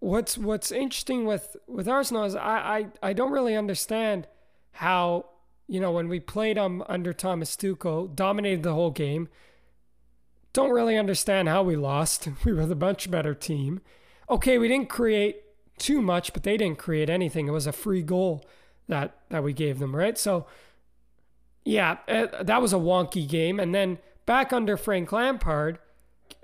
what's 0.00 0.36
what's 0.36 0.70
interesting 0.70 1.24
with 1.24 1.56
with 1.66 1.88
Arsenal 1.88 2.24
is 2.24 2.36
I 2.36 2.90
I, 3.02 3.08
I 3.08 3.12
don't 3.14 3.32
really 3.32 3.56
understand 3.56 4.26
how 4.72 5.24
you 5.66 5.80
know 5.80 5.92
when 5.92 6.08
we 6.08 6.20
played 6.20 6.58
them 6.58 6.84
under 6.90 7.14
Thomas 7.14 7.56
Tuchel, 7.56 8.14
dominated 8.14 8.62
the 8.62 8.74
whole 8.74 8.90
game. 8.90 9.30
Don't 10.52 10.72
really 10.72 10.98
understand 10.98 11.48
how 11.48 11.62
we 11.62 11.74
lost. 11.74 12.28
We 12.44 12.52
were 12.52 12.66
the 12.66 12.74
much 12.74 13.10
better 13.10 13.32
team. 13.34 13.80
Okay, 14.28 14.58
we 14.58 14.68
didn't 14.68 14.90
create 14.90 15.36
too 15.78 16.02
much, 16.02 16.34
but 16.34 16.42
they 16.42 16.58
didn't 16.58 16.78
create 16.78 17.08
anything. 17.08 17.48
It 17.48 17.52
was 17.52 17.66
a 17.66 17.72
free 17.72 18.02
goal 18.02 18.44
that 18.88 19.16
that 19.30 19.44
we 19.44 19.52
gave 19.52 19.78
them, 19.78 19.94
right? 19.94 20.18
So 20.18 20.46
yeah, 21.64 21.98
it, 22.08 22.32
uh, 22.34 22.42
that 22.42 22.62
was 22.62 22.72
a 22.72 22.76
wonky 22.76 23.28
game. 23.28 23.60
And 23.60 23.74
then 23.74 23.98
back 24.26 24.52
under 24.52 24.76
Frank 24.76 25.12
Lampard, 25.12 25.78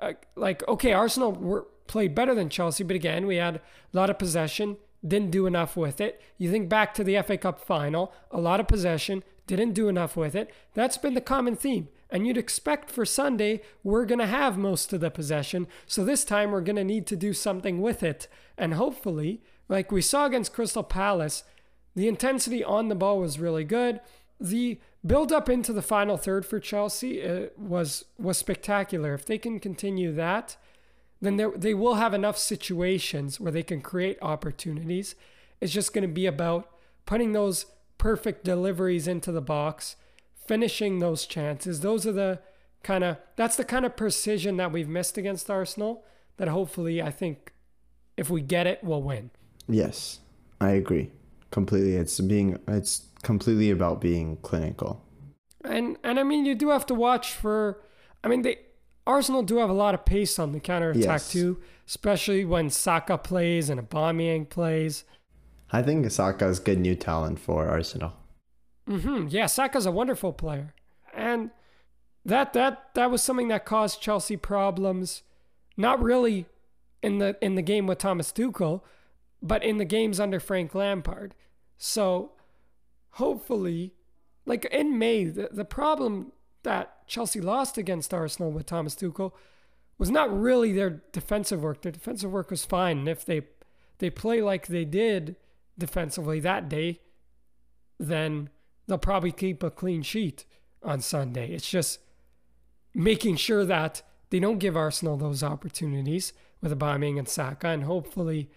uh, 0.00 0.12
like 0.36 0.66
okay, 0.68 0.92
Arsenal 0.92 1.32
were 1.32 1.66
played 1.86 2.14
better 2.14 2.34
than 2.34 2.48
Chelsea, 2.48 2.84
but 2.84 2.96
again, 2.96 3.26
we 3.26 3.36
had 3.36 3.56
a 3.56 3.60
lot 3.92 4.10
of 4.10 4.18
possession, 4.18 4.76
didn't 5.06 5.30
do 5.30 5.46
enough 5.46 5.76
with 5.76 6.00
it. 6.00 6.20
You 6.38 6.50
think 6.50 6.68
back 6.68 6.94
to 6.94 7.04
the 7.04 7.20
FA 7.22 7.36
Cup 7.36 7.60
final, 7.60 8.12
a 8.30 8.40
lot 8.40 8.60
of 8.60 8.68
possession, 8.68 9.22
didn't 9.46 9.72
do 9.72 9.88
enough 9.88 10.16
with 10.16 10.34
it. 10.34 10.50
That's 10.72 10.96
been 10.96 11.14
the 11.14 11.20
common 11.20 11.56
theme. 11.56 11.88
And 12.10 12.26
you'd 12.26 12.38
expect 12.38 12.90
for 12.90 13.04
Sunday, 13.04 13.60
we're 13.82 14.06
going 14.06 14.20
to 14.20 14.26
have 14.26 14.56
most 14.56 14.92
of 14.92 15.00
the 15.00 15.10
possession. 15.10 15.66
So 15.86 16.04
this 16.04 16.24
time, 16.24 16.50
we're 16.50 16.60
going 16.60 16.76
to 16.76 16.84
need 16.84 17.06
to 17.08 17.16
do 17.16 17.32
something 17.32 17.80
with 17.80 18.02
it. 18.02 18.28
And 18.56 18.74
hopefully, 18.74 19.42
like 19.68 19.90
we 19.90 20.00
saw 20.00 20.26
against 20.26 20.52
Crystal 20.52 20.82
Palace, 20.82 21.42
the 21.94 22.08
intensity 22.08 22.62
on 22.64 22.88
the 22.88 22.94
ball 22.94 23.20
was 23.20 23.38
really 23.38 23.64
good. 23.64 24.00
The 24.40 24.80
build 25.06 25.32
up 25.32 25.48
into 25.48 25.72
the 25.72 25.82
final 25.82 26.16
third 26.16 26.44
for 26.44 26.58
Chelsea 26.58 27.24
uh, 27.24 27.46
was 27.56 28.04
was 28.18 28.38
spectacular. 28.38 29.14
If 29.14 29.26
they 29.26 29.38
can 29.38 29.60
continue 29.60 30.12
that, 30.12 30.56
then 31.20 31.40
they 31.56 31.74
will 31.74 31.94
have 31.94 32.14
enough 32.14 32.36
situations 32.36 33.38
where 33.38 33.52
they 33.52 33.62
can 33.62 33.80
create 33.80 34.18
opportunities. 34.20 35.14
It's 35.60 35.72
just 35.72 35.94
going 35.94 36.02
to 36.02 36.12
be 36.12 36.26
about 36.26 36.68
putting 37.06 37.32
those 37.32 37.66
perfect 37.96 38.44
deliveries 38.44 39.06
into 39.06 39.30
the 39.30 39.40
box, 39.40 39.96
finishing 40.34 40.98
those 40.98 41.26
chances. 41.26 41.80
Those 41.80 42.06
are 42.06 42.12
the 42.12 42.40
kind 42.82 43.04
of 43.04 43.18
that's 43.36 43.56
the 43.56 43.64
kind 43.64 43.86
of 43.86 43.96
precision 43.96 44.56
that 44.56 44.72
we've 44.72 44.88
missed 44.88 45.16
against 45.16 45.48
Arsenal 45.48 46.04
that 46.38 46.48
hopefully 46.48 47.00
I 47.00 47.12
think 47.12 47.52
if 48.16 48.28
we 48.28 48.40
get 48.42 48.66
it, 48.66 48.80
we'll 48.82 49.02
win. 49.02 49.30
Yes, 49.68 50.18
I 50.60 50.70
agree 50.70 51.12
completely. 51.54 51.94
It's 51.94 52.20
being 52.20 52.58
it's 52.66 53.06
completely 53.22 53.70
about 53.70 54.00
being 54.00 54.36
clinical. 54.42 55.00
And 55.64 55.96
and 56.02 56.18
I 56.18 56.24
mean 56.24 56.44
you 56.44 56.54
do 56.56 56.68
have 56.70 56.84
to 56.86 56.94
watch 56.94 57.32
for 57.32 57.80
I 58.22 58.28
mean 58.28 58.42
they 58.42 58.58
Arsenal 59.06 59.42
do 59.42 59.58
have 59.58 59.70
a 59.70 59.74
lot 59.84 59.94
of 59.94 60.04
pace 60.04 60.38
on 60.38 60.52
the 60.52 60.60
counter 60.60 60.90
attack 60.90 61.20
yes. 61.20 61.30
too, 61.30 61.60
especially 61.86 62.44
when 62.44 62.70
Saka 62.70 63.16
plays 63.16 63.70
and 63.70 63.80
Aubameyang 63.80 64.48
plays. 64.48 65.04
I 65.70 65.80
think 65.82 66.10
Saka's 66.10 66.58
good 66.58 66.80
new 66.80 66.96
talent 66.96 67.38
for 67.38 67.68
Arsenal. 67.68 68.14
Mm-hmm. 68.88 69.28
Yeah, 69.28 69.46
Saka's 69.46 69.86
a 69.86 69.92
wonderful 69.92 70.32
player, 70.32 70.74
and 71.14 71.50
that 72.24 72.52
that 72.54 72.94
that 72.94 73.10
was 73.10 73.22
something 73.22 73.48
that 73.48 73.64
caused 73.64 74.02
Chelsea 74.02 74.36
problems. 74.36 75.22
Not 75.76 76.02
really 76.02 76.46
in 77.02 77.18
the 77.18 77.36
in 77.40 77.54
the 77.54 77.62
game 77.62 77.86
with 77.86 77.98
Thomas 77.98 78.32
Tuchel, 78.32 78.80
but 79.44 79.62
in 79.62 79.76
the 79.76 79.84
games 79.84 80.18
under 80.18 80.40
Frank 80.40 80.74
Lampard. 80.74 81.34
So 81.76 82.32
hopefully, 83.10 83.92
like 84.46 84.64
in 84.64 84.98
May, 84.98 85.24
the, 85.24 85.50
the 85.52 85.66
problem 85.66 86.32
that 86.62 87.06
Chelsea 87.06 87.42
lost 87.42 87.76
against 87.76 88.14
Arsenal 88.14 88.50
with 88.50 88.64
Thomas 88.64 88.96
Tuchel 88.96 89.32
was 89.98 90.10
not 90.10 90.34
really 90.36 90.72
their 90.72 91.02
defensive 91.12 91.62
work. 91.62 91.82
Their 91.82 91.92
defensive 91.92 92.32
work 92.32 92.50
was 92.50 92.64
fine, 92.64 92.98
and 93.00 93.08
if 93.08 93.24
they 93.24 93.42
they 93.98 94.10
play 94.10 94.40
like 94.40 94.66
they 94.66 94.86
did 94.86 95.36
defensively 95.78 96.40
that 96.40 96.68
day, 96.68 97.00
then 98.00 98.48
they'll 98.86 98.98
probably 98.98 99.30
keep 99.30 99.62
a 99.62 99.70
clean 99.70 100.02
sheet 100.02 100.46
on 100.82 101.00
Sunday. 101.00 101.52
It's 101.52 101.68
just 101.68 102.00
making 102.94 103.36
sure 103.36 103.64
that 103.64 104.02
they 104.30 104.40
don't 104.40 104.58
give 104.58 104.76
Arsenal 104.76 105.16
those 105.16 105.42
opportunities 105.42 106.32
with 106.62 106.76
Aubameyang 106.76 107.18
and 107.18 107.28
Saka, 107.28 107.68
and 107.68 107.84
hopefully 107.84 108.50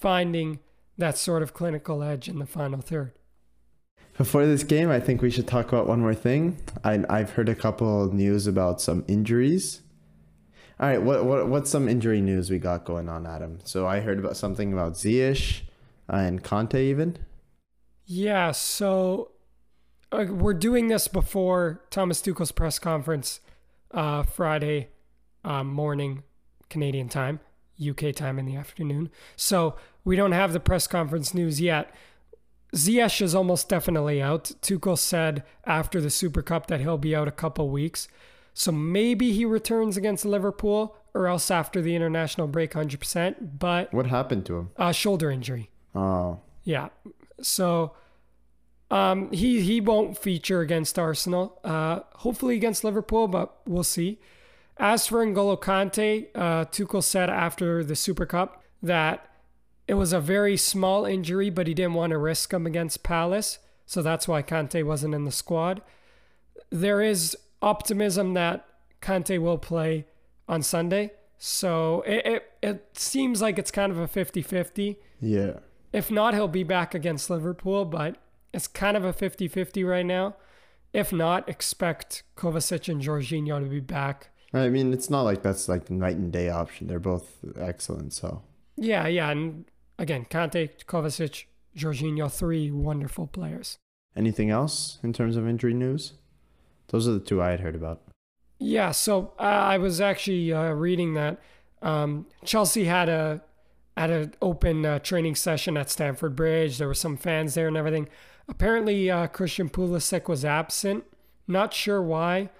finding 0.00 0.60
that 0.98 1.16
sort 1.18 1.42
of 1.42 1.54
clinical 1.54 2.02
edge 2.02 2.28
in 2.28 2.38
the 2.38 2.46
final 2.46 2.80
third. 2.80 3.12
Before 4.16 4.46
this 4.46 4.62
game, 4.62 4.90
I 4.90 5.00
think 5.00 5.22
we 5.22 5.30
should 5.30 5.48
talk 5.48 5.68
about 5.68 5.88
one 5.88 6.00
more 6.00 6.14
thing. 6.14 6.58
I, 6.84 7.04
I've 7.08 7.30
heard 7.30 7.48
a 7.48 7.54
couple 7.54 8.12
news 8.12 8.46
about 8.46 8.80
some 8.80 9.04
injuries. 9.08 9.82
All 10.78 10.88
right, 10.88 11.02
what, 11.02 11.24
what 11.24 11.48
what's 11.48 11.70
some 11.70 11.88
injury 11.88 12.20
news 12.20 12.50
we 12.50 12.58
got 12.58 12.84
going 12.84 13.08
on, 13.08 13.26
Adam? 13.26 13.58
So 13.64 13.86
I 13.86 14.00
heard 14.00 14.18
about 14.18 14.36
something 14.36 14.72
about 14.72 14.94
Ziyech 14.94 15.62
and 16.08 16.42
Kanté 16.42 16.76
even. 16.76 17.16
Yeah, 18.06 18.52
so 18.52 19.32
uh, 20.12 20.26
we're 20.28 20.54
doing 20.54 20.88
this 20.88 21.08
before 21.08 21.82
Thomas 21.90 22.20
Tuchel's 22.20 22.52
press 22.52 22.78
conference 22.78 23.40
uh, 23.92 24.24
Friday 24.24 24.88
uh, 25.44 25.64
morning 25.64 26.22
Canadian 26.68 27.08
time, 27.08 27.40
UK 27.80 28.14
time 28.14 28.38
in 28.38 28.46
the 28.46 28.56
afternoon. 28.56 29.10
So 29.36 29.76
we 30.04 30.16
don't 30.16 30.32
have 30.32 30.52
the 30.52 30.60
press 30.60 30.86
conference 30.86 31.34
news 31.34 31.60
yet. 31.60 31.94
Ziyech 32.74 33.22
is 33.22 33.34
almost 33.34 33.68
definitely 33.68 34.20
out. 34.20 34.52
Tuchel 34.60 34.98
said 34.98 35.44
after 35.64 36.00
the 36.00 36.10
Super 36.10 36.42
Cup 36.42 36.66
that 36.66 36.80
he'll 36.80 36.98
be 36.98 37.14
out 37.14 37.28
a 37.28 37.32
couple 37.32 37.68
weeks. 37.68 38.08
So 38.52 38.72
maybe 38.72 39.32
he 39.32 39.44
returns 39.44 39.96
against 39.96 40.24
Liverpool 40.24 40.96
or 41.14 41.28
else 41.28 41.50
after 41.50 41.80
the 41.80 41.94
international 41.94 42.48
break 42.48 42.72
100%. 42.72 43.58
But 43.58 43.92
what 43.94 44.06
happened 44.06 44.46
to 44.46 44.58
him? 44.58 44.70
Uh, 44.76 44.92
shoulder 44.92 45.30
injury. 45.30 45.70
Oh. 45.94 46.40
Yeah. 46.64 46.88
So 47.40 47.94
um, 48.90 49.30
he 49.32 49.60
he 49.60 49.80
won't 49.80 50.18
feature 50.18 50.60
against 50.60 50.98
Arsenal. 50.98 51.58
Uh, 51.64 52.00
hopefully 52.16 52.56
against 52.56 52.84
Liverpool, 52.84 53.28
but 53.28 53.56
we'll 53.66 53.84
see. 53.84 54.18
As 54.76 55.06
for 55.06 55.24
N'Golo 55.24 55.60
Kante, 55.60 56.28
uh, 56.34 56.64
Tuchel 56.66 57.02
said 57.02 57.30
after 57.30 57.84
the 57.84 57.94
Super 57.94 58.26
Cup 58.26 58.62
that 58.82 59.28
it 59.86 59.94
was 59.94 60.12
a 60.12 60.20
very 60.20 60.56
small 60.56 61.04
injury, 61.04 61.50
but 61.50 61.66
he 61.66 61.74
didn't 61.74 61.94
want 61.94 62.10
to 62.10 62.18
risk 62.18 62.52
him 62.52 62.66
against 62.66 63.02
Palace. 63.02 63.58
So 63.86 64.02
that's 64.02 64.26
why 64.26 64.42
Kante 64.42 64.84
wasn't 64.84 65.14
in 65.14 65.24
the 65.24 65.30
squad. 65.30 65.82
There 66.70 67.00
is 67.00 67.36
optimism 67.62 68.34
that 68.34 68.66
Kante 69.00 69.38
will 69.38 69.58
play 69.58 70.06
on 70.48 70.62
Sunday. 70.62 71.12
So 71.38 72.02
it, 72.06 72.26
it, 72.26 72.52
it 72.62 72.98
seems 72.98 73.42
like 73.42 73.58
it's 73.58 73.70
kind 73.70 73.92
of 73.92 73.98
a 73.98 74.08
50 74.08 74.42
50. 74.42 74.98
Yeah. 75.20 75.58
If 75.92 76.10
not, 76.10 76.34
he'll 76.34 76.48
be 76.48 76.64
back 76.64 76.94
against 76.94 77.30
Liverpool, 77.30 77.84
but 77.84 78.16
it's 78.52 78.66
kind 78.66 78.96
of 78.96 79.04
a 79.04 79.12
50 79.12 79.48
50 79.48 79.84
right 79.84 80.06
now. 80.06 80.36
If 80.92 81.12
not, 81.12 81.48
expect 81.48 82.22
Kovacic 82.36 82.88
and 82.88 83.02
Jorginho 83.02 83.60
to 83.60 83.66
be 83.66 83.80
back. 83.80 84.30
I 84.54 84.68
mean, 84.68 84.92
it's 84.92 85.10
not 85.10 85.22
like 85.22 85.42
that's 85.42 85.68
like 85.68 85.90
night 85.90 86.16
and 86.16 86.32
day 86.32 86.48
option. 86.48 86.86
They're 86.86 87.00
both 87.00 87.38
excellent, 87.58 88.12
so. 88.12 88.42
Yeah, 88.76 89.06
yeah. 89.08 89.30
And 89.30 89.64
again, 89.98 90.26
Kante, 90.30 90.70
Kovacic, 90.86 91.46
Jorginho, 91.76 92.30
three 92.30 92.70
wonderful 92.70 93.26
players. 93.26 93.76
Anything 94.16 94.50
else 94.50 94.98
in 95.02 95.12
terms 95.12 95.36
of 95.36 95.48
injury 95.48 95.74
news? 95.74 96.12
Those 96.88 97.08
are 97.08 97.12
the 97.12 97.20
two 97.20 97.42
I 97.42 97.50
had 97.50 97.60
heard 97.60 97.74
about. 97.74 98.02
Yeah, 98.60 98.92
so 98.92 99.32
uh, 99.38 99.42
I 99.42 99.78
was 99.78 100.00
actually 100.00 100.52
uh, 100.52 100.70
reading 100.70 101.14
that 101.14 101.40
um, 101.82 102.26
Chelsea 102.44 102.84
had 102.84 103.08
a 103.08 103.42
had 103.96 104.10
an 104.10 104.34
open 104.42 104.84
uh, 104.84 104.98
training 105.00 105.34
session 105.34 105.76
at 105.76 105.90
Stamford 105.90 106.34
Bridge. 106.34 106.78
There 106.78 106.88
were 106.88 106.94
some 106.94 107.16
fans 107.16 107.54
there 107.54 107.68
and 107.68 107.76
everything. 107.76 108.08
Apparently, 108.48 109.10
uh, 109.10 109.26
Christian 109.28 109.68
Pulisic 109.68 110.28
was 110.28 110.44
absent. 110.44 111.04
Not 111.46 111.72
sure 111.72 112.02
why. 112.02 112.50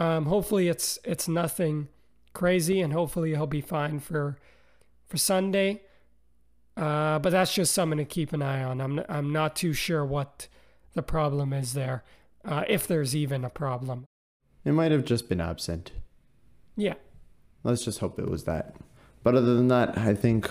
Um, 0.00 0.24
hopefully, 0.24 0.68
it's 0.68 0.98
it's 1.04 1.28
nothing 1.28 1.88
crazy, 2.32 2.80
and 2.80 2.90
hopefully 2.90 3.32
he'll 3.32 3.46
be 3.46 3.60
fine 3.60 4.00
for 4.00 4.38
for 5.06 5.18
Sunday. 5.18 5.82
Uh, 6.74 7.18
but 7.18 7.30
that's 7.30 7.52
just 7.52 7.74
something 7.74 7.98
to 7.98 8.06
keep 8.06 8.32
an 8.32 8.40
eye 8.40 8.64
on. 8.64 8.80
I'm 8.80 9.04
I'm 9.10 9.30
not 9.30 9.54
too 9.54 9.74
sure 9.74 10.02
what 10.02 10.48
the 10.94 11.02
problem 11.02 11.52
is 11.52 11.74
there, 11.74 12.02
uh, 12.46 12.64
if 12.66 12.86
there's 12.86 13.14
even 13.14 13.44
a 13.44 13.50
problem. 13.50 14.06
It 14.64 14.72
might 14.72 14.90
have 14.90 15.04
just 15.04 15.28
been 15.28 15.40
absent. 15.40 15.92
Yeah. 16.76 16.94
Let's 17.62 17.84
just 17.84 17.98
hope 17.98 18.18
it 18.18 18.30
was 18.30 18.44
that. 18.44 18.76
But 19.22 19.34
other 19.34 19.54
than 19.54 19.68
that, 19.68 19.98
I 19.98 20.14
think 20.14 20.50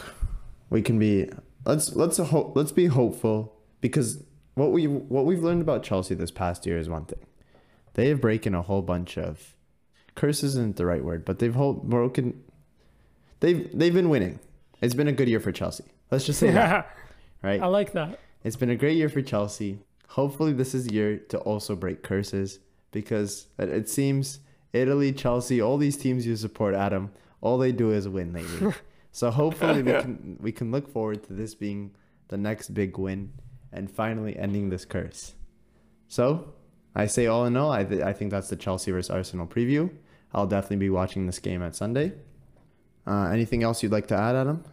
we 0.69 0.83
can 0.83 0.99
be 0.99 1.27
let's 1.65 1.95
let's 1.95 2.17
hope 2.17 2.55
let's 2.55 2.71
be 2.71 2.85
hopeful 2.85 3.55
because 3.81 4.23
what 4.53 4.71
we 4.71 4.85
what 4.85 5.25
we've 5.25 5.41
learned 5.41 5.63
about 5.63 5.81
Chelsea 5.81 6.13
this 6.13 6.29
past 6.29 6.67
year 6.67 6.77
is 6.77 6.87
one 6.87 7.05
thing. 7.05 7.25
They 7.99 8.07
have 8.07 8.21
broken 8.21 8.55
a 8.55 8.61
whole 8.61 8.81
bunch 8.81 9.17
of 9.17 9.57
curses 10.15 10.55
isn't 10.55 10.77
the 10.77 10.85
right 10.85 11.03
word, 11.03 11.25
but 11.25 11.39
they've 11.39 11.53
whole 11.53 11.73
broken 11.73 12.41
they've 13.41 13.69
they've 13.77 13.93
been 13.93 14.07
winning. 14.07 14.39
It's 14.81 14.93
been 14.93 15.09
a 15.09 15.11
good 15.11 15.27
year 15.27 15.41
for 15.41 15.51
Chelsea. 15.51 15.83
Let's 16.09 16.25
just 16.25 16.39
say 16.39 16.51
that. 16.51 16.95
Right? 17.43 17.61
I 17.61 17.67
like 17.67 17.91
that. 17.93 18.19
It's 18.45 18.55
been 18.55 18.69
a 18.69 18.77
great 18.77 18.95
year 18.95 19.09
for 19.09 19.21
Chelsea. 19.21 19.79
Hopefully 20.07 20.53
this 20.53 20.73
is 20.73 20.89
year 20.89 21.17
to 21.27 21.39
also 21.39 21.75
break 21.75 22.01
curses 22.01 22.59
because 22.91 23.47
it, 23.57 23.67
it 23.67 23.89
seems 23.89 24.39
Italy, 24.71 25.11
Chelsea, 25.11 25.61
all 25.61 25.77
these 25.77 25.97
teams 25.97 26.25
you 26.25 26.37
support, 26.37 26.75
Adam, 26.75 27.11
all 27.41 27.57
they 27.57 27.73
do 27.73 27.91
is 27.91 28.07
win 28.07 28.31
lately. 28.31 28.73
so 29.11 29.29
hopefully 29.29 29.83
we 29.83 29.91
can 30.03 30.37
we 30.39 30.53
can 30.53 30.71
look 30.71 30.87
forward 30.87 31.23
to 31.25 31.33
this 31.33 31.53
being 31.53 31.91
the 32.29 32.37
next 32.37 32.69
big 32.73 32.97
win 32.97 33.33
and 33.73 33.91
finally 33.91 34.37
ending 34.37 34.69
this 34.69 34.85
curse. 34.85 35.35
So 36.07 36.53
I 36.95 37.05
say 37.05 37.27
all 37.27 37.45
in 37.45 37.55
all, 37.55 37.71
I, 37.71 37.83
th- 37.83 38.01
I 38.01 38.13
think 38.13 38.31
that's 38.31 38.49
the 38.49 38.55
Chelsea 38.55 38.91
versus 38.91 39.09
Arsenal 39.09 39.47
preview. 39.47 39.91
I'll 40.33 40.47
definitely 40.47 40.77
be 40.77 40.89
watching 40.89 41.25
this 41.25 41.39
game 41.39 41.61
at 41.63 41.75
Sunday. 41.75 42.13
Uh, 43.07 43.29
anything 43.29 43.63
else 43.63 43.81
you'd 43.81 43.91
like 43.91 44.07
to 44.07 44.15
add, 44.15 44.35
Adam? 44.35 44.63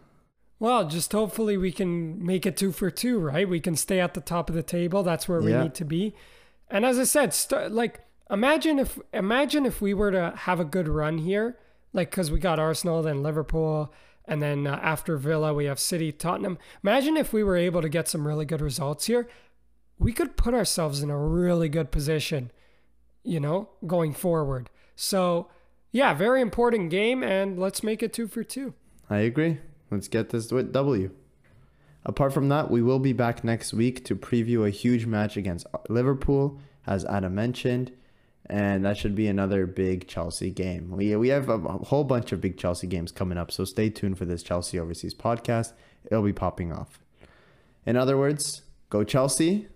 Well, 0.59 0.87
just 0.87 1.11
hopefully 1.11 1.57
we 1.57 1.71
can 1.71 2.23
make 2.25 2.45
it 2.45 2.57
two 2.57 2.71
for 2.71 2.89
two, 2.89 3.19
right? 3.19 3.47
We 3.47 3.59
can 3.59 3.75
stay 3.75 3.99
at 3.99 4.13
the 4.15 4.21
top 4.21 4.49
of 4.49 4.55
the 4.55 4.63
table. 4.63 5.03
That's 5.03 5.27
where 5.29 5.41
we 5.41 5.51
Yeah. 5.51 5.63
need 5.63 5.75
to 5.75 5.85
be. 5.85 6.15
And 6.69 6.85
as 6.85 6.97
I 6.99 7.03
said, 7.03 7.33
start, 7.33 7.71
like 7.71 8.01
imagine 8.29 8.79
if 8.79 8.99
imagine 9.13 9.65
if 9.65 9.81
we 9.81 9.93
were 9.93 10.11
to 10.11 10.33
have 10.35 10.59
a 10.59 10.65
good 10.65 10.87
run 10.87 11.19
here, 11.19 11.57
like 11.93 12.09
because 12.09 12.31
we 12.31 12.39
got 12.39 12.59
Arsenal, 12.59 13.01
then 13.03 13.21
Liverpool, 13.23 13.93
and 14.25 14.41
then 14.41 14.65
uh, 14.67 14.79
after 14.81 15.15
Villa 15.17 15.53
we 15.53 15.65
have 15.65 15.79
City, 15.79 16.11
Tottenham. 16.11 16.57
Imagine 16.83 17.17
if 17.17 17.31
we 17.31 17.43
were 17.43 17.55
able 17.55 17.81
to 17.81 17.89
get 17.89 18.07
some 18.07 18.27
really 18.27 18.45
good 18.45 18.59
results 18.61 19.05
here. 19.05 19.27
We 19.99 20.13
could 20.13 20.37
put 20.37 20.53
ourselves 20.53 21.01
in 21.01 21.09
a 21.09 21.17
really 21.17 21.69
good 21.69 21.91
position, 21.91 22.51
you 23.23 23.39
know, 23.39 23.69
going 23.85 24.13
forward. 24.13 24.69
So 24.95 25.49
yeah, 25.91 26.13
very 26.13 26.41
important 26.41 26.89
game, 26.89 27.23
and 27.23 27.57
let's 27.57 27.83
make 27.83 28.03
it 28.03 28.13
two 28.13 28.27
for 28.27 28.43
two. 28.43 28.73
I 29.09 29.19
agree. 29.19 29.59
Let's 29.89 30.07
get 30.07 30.29
this 30.29 30.51
with 30.51 30.73
W. 30.73 31.11
Apart 32.05 32.33
from 32.33 32.49
that, 32.49 32.69
we 32.69 32.81
will 32.81 32.99
be 32.99 33.13
back 33.13 33.43
next 33.43 33.73
week 33.73 34.05
to 34.05 34.15
preview 34.15 34.65
a 34.65 34.69
huge 34.69 35.05
match 35.05 35.37
against 35.37 35.65
Liverpool, 35.89 36.59
as 36.85 37.03
Adam 37.05 37.35
mentioned, 37.35 37.91
and 38.45 38.85
that 38.85 38.97
should 38.97 39.15
be 39.15 39.27
another 39.27 39.65
big 39.65 40.07
Chelsea 40.07 40.51
game. 40.51 40.91
We 40.91 41.15
we 41.15 41.29
have 41.29 41.49
a, 41.49 41.55
a 41.55 41.85
whole 41.85 42.03
bunch 42.03 42.31
of 42.31 42.41
big 42.41 42.57
Chelsea 42.57 42.87
games 42.87 43.11
coming 43.11 43.37
up, 43.37 43.51
so 43.51 43.65
stay 43.65 43.89
tuned 43.89 44.17
for 44.17 44.25
this 44.25 44.43
Chelsea 44.43 44.79
Overseas 44.79 45.13
podcast. 45.13 45.73
It'll 46.05 46.23
be 46.23 46.33
popping 46.33 46.71
off. 46.71 46.99
In 47.85 47.95
other 47.95 48.17
words, 48.17 48.61
go 48.89 49.03
Chelsea. 49.03 49.67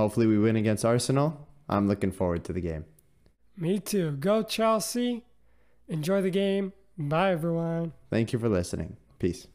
Hopefully, 0.00 0.26
we 0.26 0.38
win 0.38 0.56
against 0.56 0.82
Arsenal. 0.82 1.46
I'm 1.68 1.86
looking 1.86 2.10
forward 2.10 2.42
to 2.44 2.54
the 2.54 2.60
game. 2.62 2.86
Me 3.54 3.78
too. 3.78 4.12
Go 4.12 4.42
Chelsea. 4.42 5.26
Enjoy 5.88 6.22
the 6.22 6.30
game. 6.30 6.72
Bye, 6.96 7.32
everyone. 7.32 7.92
Thank 8.08 8.32
you 8.32 8.38
for 8.38 8.48
listening. 8.48 8.96
Peace. 9.18 9.46